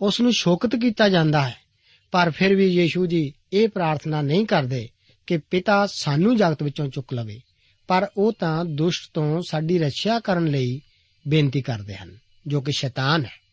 ਉਸ 0.00 0.20
ਨੂੰ 0.20 0.32
ਸ਼ੋਕਤ 0.32 0.76
ਕੀਤਾ 0.76 1.08
ਜਾਂਦਾ 1.08 1.48
ਹੈ, 1.48 1.56
ਪਰ 2.10 2.30
ਫਿਰ 2.30 2.54
ਵੀ 2.54 2.66
ਯੀਸ਼ੂ 2.66 3.06
ਜੀ 3.06 3.32
ਇਹ 3.52 3.68
ਪ੍ਰਾਰਥਨਾ 3.68 4.22
ਨਹੀਂ 4.22 4.46
ਕਰਦੇ 4.46 4.88
ਕਿ 5.26 5.38
ਪਿਤਾ 5.38 5.86
ਸਾਨੂੰ 5.86 6.36
ਜਗਤ 6.36 6.62
ਵਿੱਚੋਂ 6.62 6.88
ਚੁੱਕ 6.88 7.14
ਲਵੇ, 7.14 7.40
ਪਰ 7.88 8.08
ਉਹ 8.16 8.32
ਤਾਂ 8.32 8.64
ਦੁਸ਼ਟ 8.64 9.14
ਤੋਂ 9.14 9.42
ਸਾਡੀ 9.48 9.78
ਰੱਖਿਆ 9.78 10.20
ਕਰਨ 10.20 10.44
ਲਈ 10.44 10.80
ਬੇਨਤੀ 11.28 11.62
ਕਰਦੇ 11.62 11.96
ਹਨ। 11.96 12.23
ਜੋ 12.46 12.60
ਕਿ 12.60 12.72
ਸ਼ੈਤਾਨ 12.72 13.24
ਹੈ। 13.24 13.44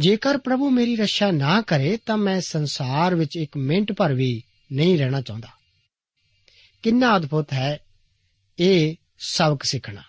ਜੇਕਰ 0.00 0.38
ਪ੍ਰਭੂ 0.38 0.70
ਮੇਰੀ 0.70 0.96
ਰੱਖਿਆ 0.96 1.30
ਨਾ 1.30 1.62
ਕਰੇ, 1.62 1.98
ਤਾਂ 2.06 2.16
ਮੈਂ 2.16 2.40
ਸੰਸਾਰ 2.40 3.14
ਵਿੱਚ 3.14 3.36
ਇੱਕ 3.36 3.56
ਮਿੰਟ 3.56 3.92
ਭਰ 3.92 4.14
ਵੀ 4.14 4.42
ਨਹੀਂ 4.72 4.98
ਰਹਿਣਾ 4.98 5.20
ਚਾਹੁੰਦਾ। 5.20 5.48
ਕਿੰਨਾ 6.82 7.16
ਅਦਭੁਤ 7.16 7.52
ਹੈ 7.52 7.78
ਇਹ 8.58 8.96
ਸਬਕ 9.18 9.62
ਸਿੱਖਣਾ। 9.62 10.02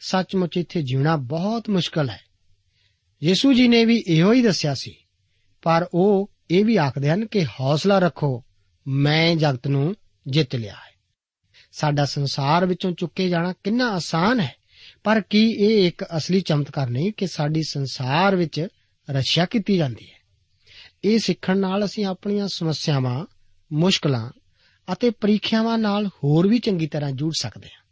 ਸੱਚਮੁੱਚ 0.00 0.56
ਇੱਥੇ 0.56 0.82
ਜੀਣਾ 0.82 1.16
ਬਹੁਤ 1.16 1.70
ਮੁਸ਼ਕਲ 1.70 2.10
ਹੈ। 2.10 2.20
ਯਿਸੂ 3.22 3.52
ਜੀ 3.52 3.68
ਨੇ 3.68 3.84
ਵੀ 3.84 4.04
ਇਹੋ 4.06 4.32
ਹੀ 4.32 4.42
ਦੱਸਿਆ 4.42 4.74
ਸੀ, 4.74 4.94
ਪਰ 5.62 5.88
ਉਹ 5.94 6.30
ਇਹ 6.50 6.64
ਵੀ 6.64 6.76
ਆਖਦੇ 6.76 7.10
ਹਨ 7.10 7.26
ਕਿ 7.26 7.44
ਹੌਸਲਾ 7.44 7.98
ਰੱਖੋ, 7.98 8.44
ਮੈਂ 8.88 9.36
ਜਗਤ 9.36 9.68
ਨੂੰ 9.68 9.94
ਜਿੱਤ 10.26 10.56
ਲਿਆ 10.56 10.74
ਹੈ। 10.74 10.92
ਸਾਡਾ 11.72 12.04
ਸੰਸਾਰ 12.04 12.66
ਵਿੱਚੋਂ 12.66 12.92
ਚੁੱਕੇ 12.92 13.28
ਜਾਣਾ 13.28 13.52
ਕਿੰਨਾ 13.64 13.90
ਆਸਾਨ 13.90 14.40
ਹੈ। 14.40 14.61
ਪਰ 15.04 15.20
ਕੀ 15.20 15.50
ਇਹ 15.50 15.88
ਇੱਕ 15.88 16.04
ਅਸਲੀ 16.16 16.40
ਚਮਤਕਾਰ 16.40 16.90
ਨਹੀਂ 16.90 17.12
ਕਿ 17.12 17.26
ਸਾਡੀ 17.26 17.62
ਸੰਸਾਰ 17.62 18.36
ਵਿੱਚ 18.36 18.68
ਰੱਖਿਆ 19.10 19.44
ਕੀਤੀ 19.44 19.76
ਜਾਂਦੀ 19.76 20.10
ਹੈ? 20.10 20.22
ਇਹ 21.04 21.18
ਸਿੱਖਣ 21.18 21.58
ਨਾਲ 21.58 21.84
ਅਸੀਂ 21.84 22.04
ਆਪਣੀਆਂ 22.04 22.48
ਸਮੱਸਿਆਵਾਂ, 22.48 23.26
ਮੁਸ਼ਕਲਾਂ 23.72 24.30
ਅਤੇ 24.92 25.10
ਪ੍ਰੀਖਿਆਵਾਂ 25.10 25.78
ਨਾਲ 25.78 26.06
ਹੋਰ 26.06 26.48
ਵੀ 26.48 26.58
ਚੰਗੀ 26.58 26.86
ਤਰ੍ਹਾਂ 26.86 27.10
ਜੁੜ 27.10 27.32
ਸਕਦੇ 27.40 27.66
ਹਾਂ। 27.66 27.82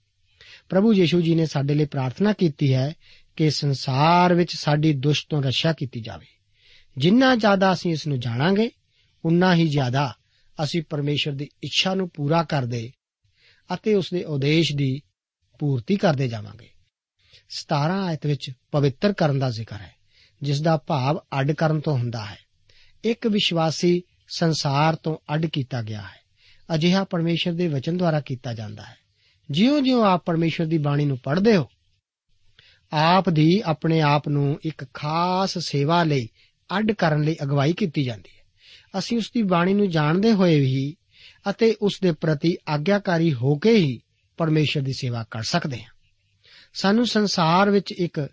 ਪ੍ਰਭੂ 0.68 0.92
ਯੀਸ਼ੂ 0.92 1.20
ਜੀ 1.20 1.34
ਨੇ 1.34 1.46
ਸਾਡੇ 1.46 1.74
ਲਈ 1.74 1.84
ਪ੍ਰਾਰਥਨਾ 1.84 2.32
ਕੀਤੀ 2.32 2.74
ਹੈ 2.74 2.94
ਕਿ 3.36 3.50
ਸੰਸਾਰ 3.50 4.34
ਵਿੱਚ 4.34 4.56
ਸਾਡੀ 4.56 4.92
ਦੁਸ਼ਟ 4.92 5.28
ਤੋਂ 5.28 5.42
ਰੱਖਿਆ 5.42 5.72
ਕੀਤੀ 5.72 6.00
ਜਾਵੇ। 6.00 6.26
ਜਿੰਨਾ 6.98 7.36
ਜ਼ਿਆਦਾ 7.36 7.72
ਅਸੀਂ 7.72 7.92
ਇਸ 7.92 8.06
ਨੂੰ 8.06 8.20
ਜਾਣਾਂਗੇ, 8.20 8.70
ਉਨਾ 9.24 9.54
ਹੀ 9.54 9.68
ਜ਼ਿਆਦਾ 9.68 10.14
ਅਸੀਂ 10.62 10.82
ਪਰਮੇਸ਼ਰ 10.90 11.32
ਦੀ 11.32 11.48
ਇੱਛਾ 11.62 11.94
ਨੂੰ 11.94 12.10
ਪੂਰਾ 12.10 12.42
ਕਰਦੇ 12.42 12.92
ਅਤੇ 13.74 13.94
ਉਸ 13.94 14.06
ਦੇ 14.14 14.24
ਉਦੇਸ਼ 14.24 14.72
ਦੀ 14.76 15.00
ਪੂਰਤੀ 15.58 15.96
ਕਰਦੇ 15.96 16.28
ਜਾਵਾਂਗੇ। 16.28 16.68
17 17.50 18.06
ਆਇਤ 18.06 18.26
ਵਿੱਚ 18.26 18.50
ਪਵਿੱਤਰ 18.70 19.12
ਕਰਨ 19.12 19.38
ਦਾ 19.38 19.50
ਜ਼ਿਕਰ 19.50 19.76
ਹੈ 19.76 19.94
ਜਿਸ 20.42 20.60
ਦਾ 20.60 20.76
ਭਾਵ 20.76 21.18
ਅੱਡ 21.40 21.52
ਕਰਨ 21.52 21.80
ਤੋਂ 21.80 21.98
ਹੁੰਦਾ 21.98 22.24
ਹੈ। 22.24 22.38
ਇੱਕ 23.04 23.26
ਵਿਸ਼ਵਾਸੀ 23.26 24.02
ਸੰਸਾਰ 24.28 24.96
ਤੋਂ 24.96 25.16
ਅੱਡ 25.34 25.46
ਕੀਤਾ 25.46 25.82
ਗਿਆ 25.82 26.00
ਹੈ। 26.00 26.20
ਅਜਿਹਾ 26.74 27.04
ਪਰਮੇਸ਼ਰ 27.04 27.52
ਦੇ 27.52 27.68
ਵਚਨ 27.68 27.96
ਦੁਆਰਾ 27.96 28.20
ਕੀਤਾ 28.20 28.54
ਜਾਂਦਾ 28.54 28.82
ਹੈ। 28.82 28.96
ਜਿਉਂ-ਜਿਉਂ 29.50 30.04
ਆਪ 30.04 30.24
ਪਰਮੇਸ਼ਰ 30.26 30.66
ਦੀ 30.66 30.78
ਬਾਣੀ 30.78 31.04
ਨੂੰ 31.04 31.18
ਪੜ੍ਹਦੇ 31.18 31.56
ਹੋ, 31.56 31.68
ਆਪ 32.92 33.30
ਦੀ 33.30 33.62
ਆਪਣੇ 33.64 34.00
ਆਪ 34.00 34.28
ਨੂੰ 34.28 34.60
ਇੱਕ 34.64 34.84
ਖਾਸ 34.94 35.58
ਸੇਵਾ 35.58 36.04
ਲਈ 36.04 36.28
ਅੱਡ 36.78 36.92
ਕਰਨ 36.92 37.22
ਲਈ 37.22 37.36
ਅਗਵਾਈ 37.42 37.72
ਕੀਤੀ 37.72 38.04
ਜਾਂਦੀ 38.04 38.30
ਹੈ। 38.38 38.40
ਅਸੀਂ 38.98 39.18
ਉਸ 39.18 39.30
ਦੀ 39.34 39.42
ਬਾਣੀ 39.42 39.74
ਨੂੰ 39.74 39.90
ਜਾਣਦੇ 39.90 40.32
ਹੋਏ 40.32 40.60
ਵੀ 40.60 40.96
ਅਤੇ 41.50 41.76
ਉਸ 41.82 41.98
ਦੇ 42.02 42.12
ਪ੍ਰਤੀ 42.12 42.56
ਆਗਿਆਕਾਰੀ 42.68 43.34
ਹੋ 43.34 43.58
ਕੇ 43.58 43.74
ਹੀ 43.74 44.00
ਪਰਮੇਸ਼ਰ 44.36 44.80
ਦੀ 44.80 44.92
ਸੇਵਾ 44.92 45.24
ਕਰ 45.30 45.42
ਸਕਦੇ 45.42 45.82
ਹਾਂ। 45.82 45.99
ਸਾਨੂੰ 46.74 47.06
ਸੰਸਾਰ 47.06 47.70
ਵਿੱਚ 47.70 47.92
ਇੱਕ 47.92 48.28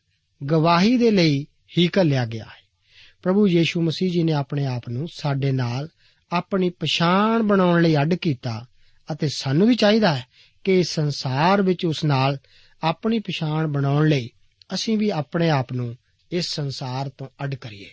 ਗਵਾਹੀ 0.51 0.97
ਦੇ 0.97 1.11
ਲਈ 1.11 1.45
ਹੀ 1.77 1.89
ਘੱਲਿਆ 1.99 2.25
ਗਿਆ 2.25 2.43
ਹੈ। 2.43 2.67
ਪ੍ਰਭੂ 3.21 3.47
ਯੀਸ਼ੂ 3.47 3.81
ਮਸੀਹ 3.81 4.11
ਜੀ 4.11 4.23
ਨੇ 4.23 4.33
ਆਪਣੇ 4.33 4.65
ਆਪ 4.65 4.89
ਨੂੰ 4.89 5.07
ਸਾਡੇ 5.13 5.51
ਨਾਲ 5.51 5.89
ਆਪਣੀ 6.31 6.69
ਪਛਾਣ 6.69 7.43
ਬਣਾਉਣ 7.43 7.81
ਲਈ 7.81 7.95
ਅੱਡ 7.95 8.13
ਕੀਤਾ 8.13 8.65
ਅਤੇ 9.11 9.29
ਸਾਨੂੰ 9.29 9.67
ਵੀ 9.67 9.75
ਚਾਹੀਦਾ 9.75 10.15
ਹੈ 10.15 10.25
ਕਿ 10.63 10.79
ਇਸ 10.79 10.95
ਸੰਸਾਰ 10.95 11.61
ਵਿੱਚ 11.61 11.85
ਉਸ 11.85 12.05
ਨਾਲ 12.05 12.37
ਆਪਣੀ 12.83 13.19
ਪਛਾਣ 13.19 13.67
ਬਣਾਉਣ 13.67 14.09
ਲਈ 14.09 14.29
ਅਸੀਂ 14.73 14.97
ਵੀ 14.97 15.09
ਆਪਣੇ 15.09 15.49
ਆਪ 15.49 15.73
ਨੂੰ 15.73 15.97
ਇਸ 16.31 16.55
ਸੰਸਾਰ 16.55 17.09
ਤੋਂ 17.09 17.27
ਅੱਡ 17.43 17.55
ਕਰੀਏ। 17.55 17.89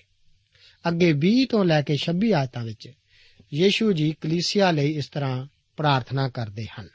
ਅੱਗੇ 0.88 1.12
20 1.12 1.44
ਤੋਂ 1.44 1.64
ਲੈ 1.64 1.82
ਕੇ 1.82 1.96
26 1.96 2.32
ਆਇਤਾਂ 2.32 2.64
ਵਿੱਚ 2.64 2.88
ਯੀਸ਼ੂ 3.54 3.92
ਜੀ 3.92 4.14
ਕਲੀਸਿਆ 4.20 4.70
ਲਈ 4.70 4.92
ਇਸ 4.92 5.08
ਤਰ੍ਹਾਂ 5.08 5.46
ਪ੍ਰਾਰਥਨਾ 5.76 6.28
ਕਰਦੇ 6.28 6.66
ਹਨ। 6.80 6.88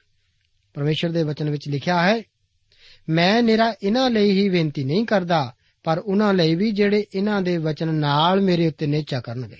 ਪਰਮੇਸ਼ਰ 0.73 1.09
ਦੇ 1.09 1.23
ਵਚਨ 1.23 1.49
ਵਿੱਚ 1.49 1.69
ਲਿਖਿਆ 1.69 2.01
ਹੈ 2.01 2.21
ਮੈਂ 3.09 3.43
ਨਿਰਾ 3.43 3.73
ਇਹਨਾਂ 3.83 4.09
ਲਈ 4.09 4.31
ਹੀ 4.31 4.49
ਬੇਨਤੀ 4.49 4.83
ਨਹੀਂ 4.83 5.05
ਕਰਦਾ, 5.05 5.55
ਪਰ 5.83 5.97
ਉਹਨਾਂ 5.97 6.33
ਲਈ 6.33 6.55
ਵੀ 6.55 6.71
ਜਿਹੜੇ 6.71 7.05
ਇਹਨਾਂ 7.15 7.41
ਦੇ 7.41 7.57
ਵਚਨ 7.57 7.93
ਨਾਲ 7.93 8.41
ਮੇਰੇ 8.41 8.67
ਉੱਤੇ 8.67 8.87
ਨੇਚਾ 8.87 9.19
ਕਰਨਗੇ। 9.19 9.57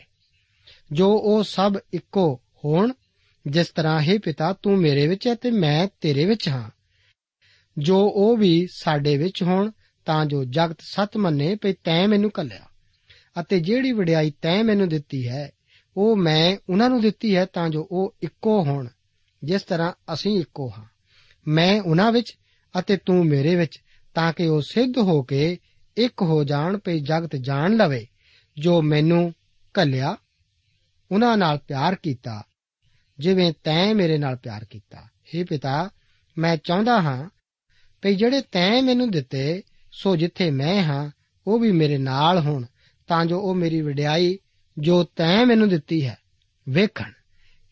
ਜੋ 0.92 1.18
ਉਹ 1.18 1.44
ਸਭ 1.44 1.76
ਇੱਕੋ 1.94 2.42
ਹੋਣ, 2.66 2.94
ਜਿਸ 3.48 3.68
ਤਰ੍ਹਾਂ 3.68 4.02
ਹੈ 4.02 4.18
ਪਿਤਾ, 4.18 4.54
ਤੂੰ 4.54 4.78
ਮੇਰੇ 4.78 5.08
ਵਿੱਚ 5.08 5.28
ਹੈ 5.28 5.36
ਤੇ 5.36 5.52
ਮੈਂ 5.52 5.88
ਤੇਰੇ 6.02 6.26
ਵਿੱਚ 6.26 6.50
ਹਾਂ। 6.50 6.70
ਜੋ 7.78 8.12
ਉਹ 8.16 8.38
ਵੀ 8.38 8.68
ਸਾਡੇ 8.72 9.18
ਵਿੱਚ 9.18 9.44
ਹੋਣ, 9.44 9.72
ਤਾਂ 10.06 10.26
ਜੋ 10.26 10.44
ਜਗਤ 10.44 10.78
ਸੱਤ 10.82 11.18
ਮੰਨੇ 11.18 11.56
ਪਈ 11.56 11.74
ਤੈਂ 11.74 12.08
ਮੈਨੂੰ 12.08 12.32
ਕੱਲਿਆ 12.32 12.66
ਅਤੇ 13.40 13.60
ਜਿਹੜੀ 13.60 13.92
ਵਡਿਆਈ 13.92 14.32
ਤੈਂ 14.42 14.64
ਮੈਨੂੰ 14.64 14.90
ਦਿੱਤੀ 14.90 15.28
ਹੈ, 15.28 15.52
ਉਹ 15.98 16.16
ਮੈਂ 16.16 16.58
ਉਹਨਾਂ 16.70 16.90
ਨੂੰ 16.90 17.02
ਦਿੱਤੀ 17.02 17.36
ਹੈ 17.36 17.46
ਤਾਂ 17.46 17.70
ਜੋ 17.70 17.88
ਉਹ 17.92 18.16
ਇੱਕੋ 18.22 18.64
ਹੋਣ, 18.64 18.88
ਜਿਸ 19.44 19.62
ਤਰ੍ਹਾਂ 19.62 19.94
ਅਸੀਂ 20.14 20.40
ਇੱਕੋ 20.40 20.74
ਹਾਂ। 20.78 20.86
ਮੈਂ 21.48 21.82
ਉਹਨਾਂ 21.82 22.12
ਵਿੱਚ 22.12 22.34
ਅਤੇ 22.80 22.98
ਤੂੰ 22.98 23.26
ਮੇਰੇ 23.26 23.56
ਵਿੱਚ, 23.56 23.80
ਤਾਂ 24.14 24.34
ਕਿ 24.34 24.46
ਉਹ 24.46 24.62
ਸਿੱਧ 24.62 24.98
ਹੋ 24.98 25.24
ਕੇ 25.24 25.58
ਇੱਕ 25.98 26.22
ਹੋ 26.22 26.44
ਜਾਣ 26.44 26.78
ਪਈ 26.78 27.00
ਜਗਤ 27.00 27.36
ਜਾਣ 27.36 27.76
ਲਵੇ, 27.76 28.08
ਜੋ 28.58 28.82
ਮੈਨੂੰ 28.82 29.34
ਕੱਲਿਆ 29.74 30.18
ਉਹਨਾਂ 31.12 31.38
ਨਾਲ 31.38 31.58
ਪਿਆਰ 31.58 31.96
ਕੀਤਾ, 31.96 32.44
ਜਿਵੇਂ 33.20 33.54
ਤੈਂ 33.64 33.96
ਮੇਰੇ 33.96 34.18
ਨਾਲ 34.18 34.36
ਪਿਆਰ 34.36 34.66
ਕੀਤਾ। 34.66 34.98
हे 35.02 35.46
ਪਿਤਾ, 35.50 35.90
ਮੈਂ 36.38 36.58
ਚਾਹੁੰਦਾ 36.58 37.02
ਹਾਂ 37.02 37.30
ਕਿ 38.02 38.16
ਜਿਹੜੇ 38.16 38.42
ਤੈਂ 38.42 38.84
ਮੈਨੂੰ 38.84 39.12
ਦਿੱਤੇ, 39.12 39.62
ਸੋ 39.92 40.16
ਜਿੱਥੇ 40.16 40.52
ਮੈਂ 40.52 40.84
ਹਾਂ, 40.84 41.12
ਉਹ 41.48 41.60
ਵੀ 41.60 41.72
ਮੇਰੇ 41.72 41.98
ਨਾਲ 41.98 42.40
ਹੋਣ, 42.40 42.66
ਤਾਂ 43.08 43.26
ਜੋ 43.26 43.40
ਉਹ 43.40 43.56
ਮੇਰੀ 43.56 43.82
ਵਡਿਆਈ, 43.82 44.40
ਜੋ 44.78 45.04
ਤੈਂ 45.04 45.46
ਮੈਨੂੰ 45.46 45.70
ਦਿੱਤੀ 45.70 46.06
ਹੈ, 46.06 46.18
ਵੇਖਣ। 46.70 47.12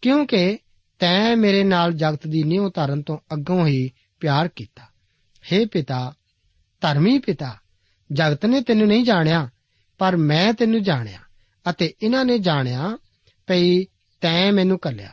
ਕਿਉਂਕਿ 0.01 0.57
ਤੈਂ 0.99 1.38
ਮੇਰੇ 1.38 1.63
ਨਾਲ 1.63 1.93
ਜਗਤ 1.93 2.27
ਦੀ 2.27 2.43
ਨਿਉ 2.43 2.69
ਧਰਨ 2.69 3.01
ਤੋਂ 3.01 3.17
ਅੱਗੋਂ 3.33 3.67
ਹੀ 3.67 3.91
ਪਿਆਰ 4.19 4.47
ਕੀਤਾ। 4.47 4.84
हे 5.43 5.67
ਪਿਤਾ, 5.71 6.13
ਧਰਮੀ 6.82 7.17
ਪਿਤਾ, 7.19 7.58
ਜਗਤ 8.10 8.45
ਨੇ 8.45 8.62
ਤੈਨੂੰ 8.62 8.88
ਨਹੀਂ 8.88 9.03
ਜਾਣਿਆ, 9.06 9.49
ਪਰ 9.97 10.15
ਮੈਂ 10.15 10.53
ਤੈਨੂੰ 10.53 10.84
ਜਾਣਿਆ 10.84 11.19
ਅਤੇ 11.69 11.93
ਇਹਨਾਂ 12.03 12.25
ਨੇ 12.25 12.38
ਜਾਣਿਆ 12.38 12.97
ਪਈ 13.47 13.84
ਤੈਂ 14.21 14.51
ਮੈਨੂੰ 14.53 14.80
ਕੱਲਿਆ 14.80 15.12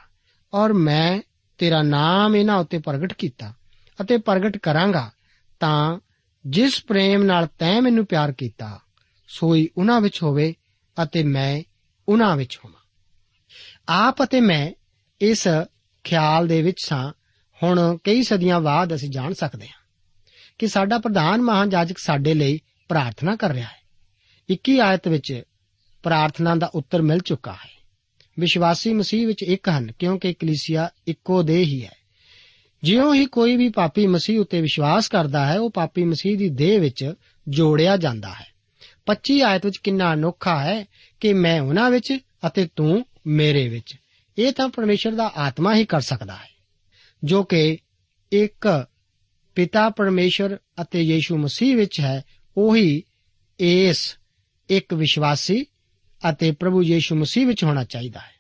ਔਰ 0.53 0.73
ਮੈਂ 0.73 1.21
ਤੇਰਾ 1.59 1.83
ਨਾਮ 1.83 2.37
ਇਹਨਾਂ 2.37 2.57
ਉੱਤੇ 2.57 2.79
ਪ੍ਰਗਟ 2.79 3.13
ਕੀਤਾ 3.13 3.53
ਅਤੇ 4.01 4.17
ਪ੍ਰਗਟ 4.19 4.57
ਕਰਾਂਗਾ 4.57 5.11
ਤਾਂ 5.61 5.99
ਜਿਸ 6.47 6.85
ਪ੍ਰੇਮ 6.85 7.23
ਨਾਲ 7.23 7.47
ਤੈਂ 7.47 7.83
ਮੈਨੂੰ 7.83 8.07
ਪਿਆਰ 8.07 8.33
ਕੀਤਾ, 8.33 8.81
ਸੋਈ 9.29 9.69
ਉਹਨਾਂ 9.77 10.01
ਵਿੱਚ 10.01 10.23
ਹੋਵੇ 10.23 10.55
ਅਤੇ 10.97 11.23
ਮੈਂ 11.23 11.63
ਉਹਨਾਂ 12.09 12.37
ਵਿੱਚ 12.37 12.59
ਹੋਵਾਂ। 12.65 12.81
ਆਪ 13.89 14.25
ਅਤੇ 14.25 14.41
ਮੈਂ 14.41 14.73
ਇਸ 15.21 15.49
ਖਿਆਲ 16.05 16.47
ਦੇ 16.47 16.63
ਵਿੱਚ 16.63 16.77
ਸਾਂ 16.85 17.13
ਹੁਣ 17.63 17.99
ਕਈ 18.05 18.23
ਸਦੀਆਂ 18.23 18.61
ਬਾਅਦ 18.61 18.95
ਅਸੀਂ 18.95 19.11
ਜਾਣ 19.11 19.33
ਸਕਦੇ 19.33 19.67
ਹਾਂ 19.67 19.85
ਕਿ 20.59 20.67
ਸਾਡਾ 20.67 20.99
ਪ੍ਰਧਾਨ 20.99 21.43
ਮਹਾਜਾਜਕ 21.43 21.99
ਸਾਡੇ 21.99 22.35
ਲਈ 22.35 22.61
ਪ੍ਰਾਰਥਨਾ 22.89 23.37
ਕਰ 23.37 23.51
ਰਿਹਾ 23.51 23.67
ਹੈ। 23.67 23.85
21 24.49 24.81
ਆਇਤ 24.81 25.09
ਵਿੱਚ 25.09 25.43
ਪ੍ਰਾਰਥਨਾ 26.03 26.55
ਦਾ 26.55 26.71
ਉੱਤਰ 26.75 27.03
ਮਿਲ 27.03 27.19
ਚੁੱਕਾ 27.19 27.53
ਹੈ। 27.53 27.75
ਵਿਸ਼ਵਾਸੀ 28.39 28.93
ਮਸੀਹ 28.93 29.27
ਵਿੱਚ 29.27 29.43
ਇੱਕ 29.43 29.69
ਹਨ, 29.69 29.93
ਕਿਉਂਕਿ 29.93 30.35
ਕਲੀਸਿਆ 30.35 30.91
ਇੱਕੋ 31.09 31.43
ਦੇ 31.43 31.59
ਹੀ 31.59 31.85
ਹੈ। 31.85 31.97
ਜਿਉਂ 32.83 33.15
ਹੀ 33.15 33.27
ਕੋਈ 33.27 33.57
ਵੀ 33.57 33.69
ਪਾਪੀ 33.69 34.07
ਮਸੀਹ 34.07 34.41
ਉੱਤੇ 34.41 34.61
ਵਿਸ਼ਵਾਸ 34.61 35.09
ਕਰਦਾ 35.09 35.47
ਹੈ, 35.47 35.59
ਉਹ 35.59 35.71
ਪਾਪੀ 35.71 36.05
ਮਸੀਹ 36.05 36.39
ਦੀ 36.39 36.49
ਦੇਹ 36.49 36.81
ਵਿੱਚ 36.81 37.15
ਜੋੜਿਆ 37.49 37.97
ਜਾਂਦਾ 37.97 38.29
ਹੈ। 38.29 38.47
25 39.07 39.43
ਆਇਤ 39.43 39.65
ਵਿੱਚ 39.65 39.77
ਕਿੰਨਾ 39.77 40.13
ਅਨੋਖਾ 40.13 40.61
ਹੈ 40.61 40.85
ਕਿ 41.21 41.33
ਮੈਂ 41.33 41.61
ਉਹਨਾਂ 41.61 41.91
ਵਿੱਚ 41.91 42.19
ਅਤੇ 42.47 42.69
ਤੂੰ 42.77 43.07
ਮੇਰੇ 43.27 43.69
ਵਿੱਚ। 43.69 43.95
ਇਹ 44.39 44.53
ਤਾਂ 44.53 44.69
ਪਰਮੇਸ਼ਰ 44.69 45.13
ਦਾ 45.13 45.33
ਆਤਮਾ 45.37 45.75
ਹੀ 45.75 45.85
ਕਰ 45.85 46.01
ਸਕਦਾ 46.01 46.35
ਹੈ। 46.35 46.54
ਜੋ 47.25 47.43
ਕਿ 47.43 47.79
ਇੱਕ 48.33 48.87
ਪਿਤਾ 49.55 49.91
ਪਰਮੇਸ਼ਰ 49.91 50.59
ਅਤੇ 50.83 51.03
ਯੀਸ਼ੂ 51.03 51.39
ਮਸੀਹ 51.39 51.77
ਵਿੱਚ 51.77 52.01
ਹੈ, 52.01 52.25
ਉਹੀ 52.57 53.03
ਇਸ 53.61 54.17
ਇੱਕ 54.69 54.95
ਵਿਸ਼ਵਾਸੀ 54.95 55.65
ਅਤੇ 56.31 56.53
ਪ੍ਰਭੂ 56.53 56.83
ਯੀਸ਼ੂ 56.83 57.17
ਮਸੀਹ 57.17 57.47
ਵਿੱਚ 57.47 57.65
ਹੋਣਾ 57.65 57.85
ਚਾਹੀਦਾ 57.85 58.21
ਹੈ। 58.21 58.35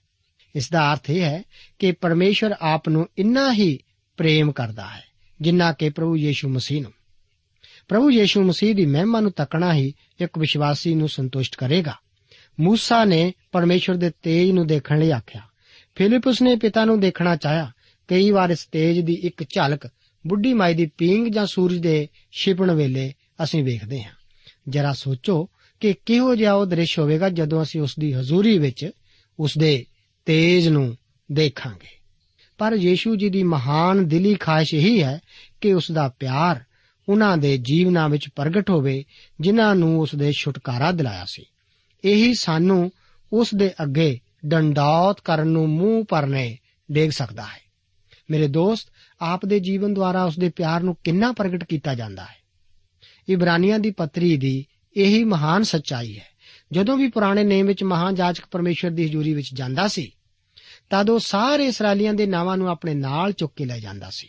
ਇਸ 0.56 0.70
ਦਾ 0.70 0.92
ਅਰਥ 0.92 1.10
ਇਹ 1.10 1.22
ਹੈ 1.22 1.42
ਕਿ 1.78 1.92
ਪਰਮੇਸ਼ਰ 1.92 2.54
ਆਪ 2.60 2.88
ਨੂੰ 2.88 3.08
ਇੰਨਾ 3.18 3.52
ਹੀ 3.52 3.78
ਪ੍ਰੇਮ 4.16 4.52
ਕਰਦਾ 4.52 4.86
ਹੈ, 4.86 5.04
ਜਿੰਨਾ 5.40 5.72
ਕਿ 5.72 5.90
ਪ੍ਰਭੂ 5.90 6.16
ਯੀਸ਼ੂ 6.16 6.48
ਮਸੀਹ 6.48 6.82
ਨੂੰ। 6.82 6.92
ਪ੍ਰਭੂ 7.88 8.10
ਯੀਸ਼ੂ 8.10 8.42
ਮਸੀਹ 8.42 8.74
ਦੀ 8.74 8.86
ਮਹਿਮਾ 8.86 9.20
ਨੂੰ 9.20 9.32
ਤੱਕਣਾ 9.32 9.74
ਹੀ 9.74 9.94
ਇੱਕ 10.20 10.38
ਵਿਸ਼ਵਾਸੀ 10.38 10.94
ਨੂੰ 10.94 11.08
ਸੰਤੁਸ਼ਟ 11.08 11.56
ਕਰੇਗਾ। 11.56 11.94
ਮੂਸਾ 12.60 13.04
ਨੇ 13.04 13.32
ਪਰਮੇਸ਼ਰ 13.52 13.94
ਦੇ 13.94 14.10
ਤੇਜ 14.22 14.50
ਨੂੰ 14.50 14.66
ਦੇਖਣ 14.66 14.98
ਲਈ 14.98 15.10
ਆਖਿਆ, 15.10 15.42
ਫਿਲਿਪਸ 15.94 16.42
ਨੇ 16.42 16.56
ਪਿਤਾ 16.56 16.84
ਨੂੰ 16.84 17.00
ਦੇਖਣਾ 17.00 17.36
ਚਾਹਿਆ 17.36 17.72
ਕਈ 18.08 18.30
ਵਾਰ 18.30 18.50
ਇਸ 18.50 18.66
ਤੇਜ 18.72 19.00
ਦੀ 19.00 19.14
ਇੱਕ 19.14 19.42
ਝਲਕ 19.42 19.86
ਬੁੱਢੀ 20.26 20.52
ਮਾਈ 20.52 20.74
ਦੀ 20.74 20.86
ਪੀਂਗ 20.86 21.26
ਜਾਂ 21.26 21.46
ਸੂਰਜ 21.46 21.78
ਦੇ 21.78 22.08
ਛਿਪਣ 22.32 22.70
ਵੇਲੇ 22.70 23.14
ਅਸੀਂ 23.42 23.64
ਵੇਖਦੇ 23.64 24.02
ਹਾਂ। 24.02 24.12
ਜਰਾ 24.68 24.92
ਸੋਚੋ 24.92 25.48
ਕਿ 25.80 25.94
ਕਿਹੋ 26.06 26.34
ਜਿਹਾ 26.34 26.52
ਉਹ 26.52 26.66
ਦ੍ਰਿਸ਼ 26.66 26.98
ਹੋਵੇਗਾ 26.98 27.28
ਜਦੋਂ 27.28 27.62
ਅਸੀਂ 27.62 27.80
ਉਸ 27.80 27.94
ਦੀ 27.98 28.12
ਹਜ਼ੂਰੀ 28.12 28.58
ਵਿੱਚ 28.58 28.90
ਉਸ 29.40 29.58
ਦੇ 29.58 29.86
ਤੇਜ 30.24 30.68
ਨੂੰ 30.68 30.96
ਦੇਖਾਂਗੇ। 31.32 32.04
ਪਰ 32.58 32.72
ਯੀਸ਼ੂ 32.72 33.16
ਜੀ 33.16 33.28
ਦੀ 33.28 33.42
ਮਹਾਨ 33.42 34.08
ਦਿਲੀ 34.08 34.34
ਖਾਹਿਸ਼ 34.34 34.74
ਇਹੀ 34.74 35.02
ਹੈ 35.02 35.20
ਕਿ 35.60 35.74
ਉਸ 35.74 35.92
ਦਾ 35.92 36.08
ਪਿਆਰ 36.08 36.60
ਉਹਨਾਂ 37.08 37.36
ਦੇ 37.36 37.58
ਜੀਵਨਾਂ 37.58 38.08
ਵਿੱਚ 38.08 38.28
ਪ੍ਰਗਟ 38.36 38.70
ਹੋਵੇ, 38.70 39.04
ਜਿਨ੍ਹਾਂ 39.40 39.74
ਨੂੰ 39.74 40.00
ਉਸ 40.00 40.14
ਦੇ 40.14 40.32
ਛੁਟਕਾਰਾ 40.32 40.92
ਦਿਲਾਇਆ 40.92 41.24
ਸੀ। 41.24 41.44
ਇਹੀ 42.04 42.34
ਸਾਨੂੰ 42.34 42.92
ਉਸ 43.32 43.54
ਦੇ 43.54 43.70
ਅੱਗੇ 43.82 44.20
ਡੰਡੌਤ 44.46 45.20
ਕਰਨ 45.20 45.46
ਨੂੰ 45.46 45.68
ਮੂੰਹ 45.68 46.04
ਪਰਨੇ 46.04 46.58
ਡੇਗ 46.92 47.10
ਸਕਦਾ 47.10 47.42
ਹੈ। 47.42 47.63
ਮੇਰੇ 48.30 48.48
ਦੋਸਤ 48.48 48.88
ਆਪ 49.20 49.46
ਦੇ 49.46 49.60
ਜੀਵਨ 49.60 49.94
ਦੁਆਰਾ 49.94 50.24
ਉਸ 50.24 50.38
ਦੇ 50.38 50.48
ਪਿਆਰ 50.48 50.82
ਨੂੰ 50.82 50.96
ਕਿੰਨਾ 51.04 51.32
ਪ੍ਰਗਟ 51.32 51.64
ਕੀਤਾ 51.64 51.94
ਜਾਂਦਾ 51.94 52.24
ਹੈ। 52.24 52.36
ਇਬਰਾਨੀਆਂ 53.28 53.78
ਦੀ 53.78 53.90
ਪੱਤਰੀ 53.90 54.36
ਦੀ 54.36 54.66
ਇਹੀ 54.96 55.24
ਮਹਾਨ 55.24 55.62
ਸੱਚਾਈ 55.62 56.18
ਹੈ। 56.18 56.26
ਜਦੋਂ 56.72 56.96
ਵੀ 56.96 57.08
ਪੁਰਾਣੇ 57.08 57.44
ਨੇਮ 57.44 57.66
ਵਿੱਚ 57.66 57.84
ਮਹਾਨ 57.84 58.14
ਜਾਜਕ 58.14 58.42
ਪਰਮੇਸ਼ਰ 58.50 58.90
ਦੀ 58.90 59.04
ਹਜ਼ੂਰੀ 59.04 59.34
ਵਿੱਚ 59.34 59.50
ਜਾਂਦਾ 59.54 59.88
ਸੀ, 59.88 60.12
ਤਦ 60.90 61.10
ਉਹ 61.10 61.18
ਸਾਰੇ 61.18 61.66
ਇਸرائیਲੀਆਂ 61.66 62.14
ਦੇ 62.14 62.26
ਨਾਵਾਂ 62.26 62.56
ਨੂੰ 62.56 62.68
ਆਪਣੇ 62.68 62.94
ਨਾਲ 62.94 63.32
ਚੁੱਕ 63.32 63.52
ਕੇ 63.56 63.64
ਲੈ 63.64 63.78
ਜਾਂਦਾ 63.78 64.10
ਸੀ। 64.10 64.28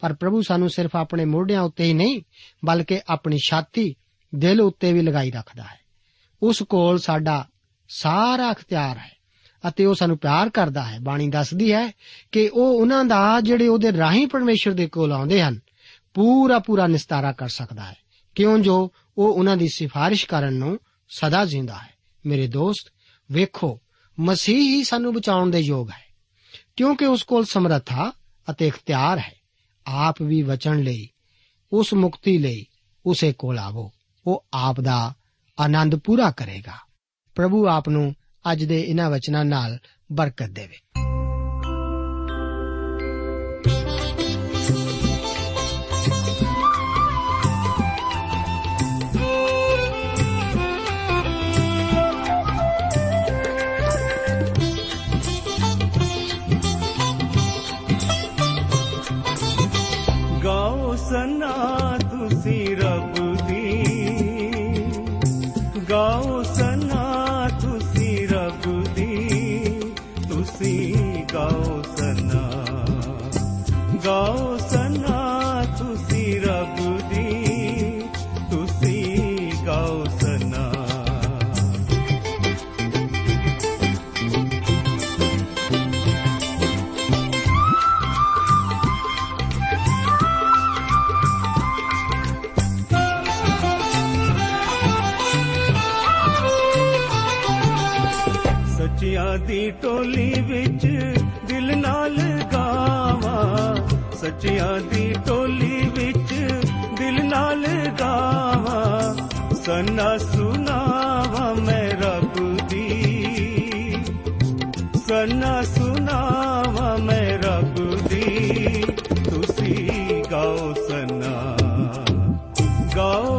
ਪਰ 0.00 0.14
ਪ੍ਰਭੂ 0.14 0.42
ਸਾਨੂੰ 0.42 0.70
ਸਿਰਫ 0.70 0.96
ਆਪਣੇ 0.96 1.24
ਮੋਢਿਆਂ 1.24 1.62
ਉੱਤੇ 1.62 1.84
ਹੀ 1.84 1.92
ਨਹੀਂ, 1.92 2.22
ਬਲਕਿ 2.64 3.00
ਆਪਣੀ 3.08 3.38
ਛਾਤੀ 3.38 3.96
ਦਿਲ 4.34 4.60
ਉੱਤੇ 4.60 4.92
ਵੀ 4.92 5.02
ਲਗਾਈ 5.02 5.30
ਰੱਖਦਾ 5.30 5.62
ਹੈ। 5.62 5.80
ਉਸ 6.42 6.62
ਕੋਲ 6.62 6.98
ਸਾਡਾ 6.98 7.48
ਸਾਰਾ 7.88 8.50
ਅਖਤਿਆਰ 8.50 8.98
ਹੈ। 8.98 9.17
ਅਤੇ 9.68 9.84
ਉਹ 9.84 9.94
ਸਾਨੂੰ 9.94 10.18
ਪਿਆਰ 10.18 10.50
ਕਰਦਾ 10.50 10.84
ਹੈ। 10.84 10.98
ਬਾਣੀ 11.00 11.28
ਦੱਸਦੀ 11.28 11.72
ਹੈ 11.72 11.92
ਕਿ 12.32 12.48
ਉਹ 12.48 12.80
ਉਹਨਾਂ 12.80 13.04
ਦਾ 13.04 13.40
ਜਿਹੜੇ 13.40 13.68
ਉਹਦੇ 13.68 13.92
ਰਾਹੀਂ 13.92 14.26
ਪਰਮੇਸ਼ਰ 14.26 14.72
ਦੇ 14.72 14.86
ਕੋਲ 14.86 15.12
ਆਉਂਦੇ 15.12 15.42
ਹਨ, 15.42 15.60
ਪੂਰਾ 16.14 16.58
ਪੂਰਾ 16.58 16.86
ਨਿਸਤਾਰਾ 16.86 17.32
ਕਰ 17.32 17.48
ਸਕਦਾ 17.48 17.84
ਹੈ। 17.84 17.96
ਕਿਉਂ 18.34 18.58
ਜੋ 18.58 18.92
ਉਹ 19.18 19.34
ਉਹਨਾਂ 19.34 19.56
ਦੀ 19.56 19.68
ਸਿਫਾਰਿਸ਼ 19.68 20.26
ਕਰਨ 20.26 20.54
ਨੂੰ 20.54 20.78
ਸਦਾ 21.08 21.44
ਜ਼ਿੰਦਾ 21.44 21.78
ਹੈ। 21.78 21.94
ਮੇਰੇ 22.26 22.46
ਦੋਸਤ, 22.46 22.92
ਵੇਖੋ, 23.32 23.80
ਮਸੀਹ 24.20 24.76
ਹੀ 24.76 24.84
ਸਾਨੂੰ 24.84 25.14
ਬਚਾਉਣ 25.14 25.50
ਦੇ 25.50 25.58
ਯੋਗ 25.58 25.90
ਹੈ, 25.90 26.14
ਕਿਉਂਕਿ 26.76 27.06
ਉਸ 27.06 27.22
ਕੋਲ 27.22 27.44
ਸਮਰੱਥਾ 27.44 28.12
ਅਤੇ 28.50 28.66
ਇਖਤਿਆਰ 28.66 29.18
ਹੈ। 29.18 29.34
ਆਪ 29.86 30.22
ਵੀ 30.22 30.42
ਵਚਨ 30.42 30.78
ਲਈ, 30.78 31.08
ਉਸ 31.72 31.94
ਮੁਕਤੀ 31.94 32.38
ਲਈ 32.38 32.66
ਉਸੇ 33.06 33.32
ਕੋਲ 33.32 33.58
ਆਵੋ। 33.58 33.92
ਉਹ 34.26 34.46
ਆਪ 34.52 34.80
ਦਾ 34.80 35.14
ਆਨੰਦ 35.60 35.96
ਪੂਰਾ 35.96 36.30
ਕਰੇਗਾ। 36.30 36.72
ਪ੍ਰਭੂ 37.34 37.68
ਆਪ 37.68 37.88
ਨੂੰ 37.88 38.14
ਅੱਜ 38.52 38.64
ਦੇ 38.64 38.80
ਇਹਨਾਂ 38.82 39.10
ਵਚਨਾਂ 39.10 39.44
ਨਾਲ 39.44 39.78
ਬਰਕਤ 40.12 40.50
ਦੇਵੇ। 40.50 41.07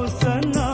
sana. 0.09 0.68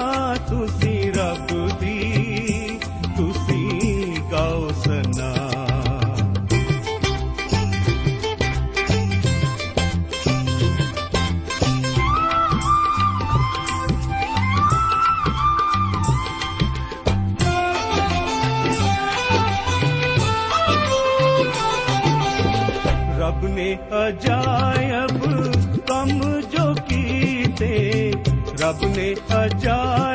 ਰੱਬ 28.65 28.83
ਨੇ 28.95 29.13
ਅਜਾਇਬ 29.35 30.14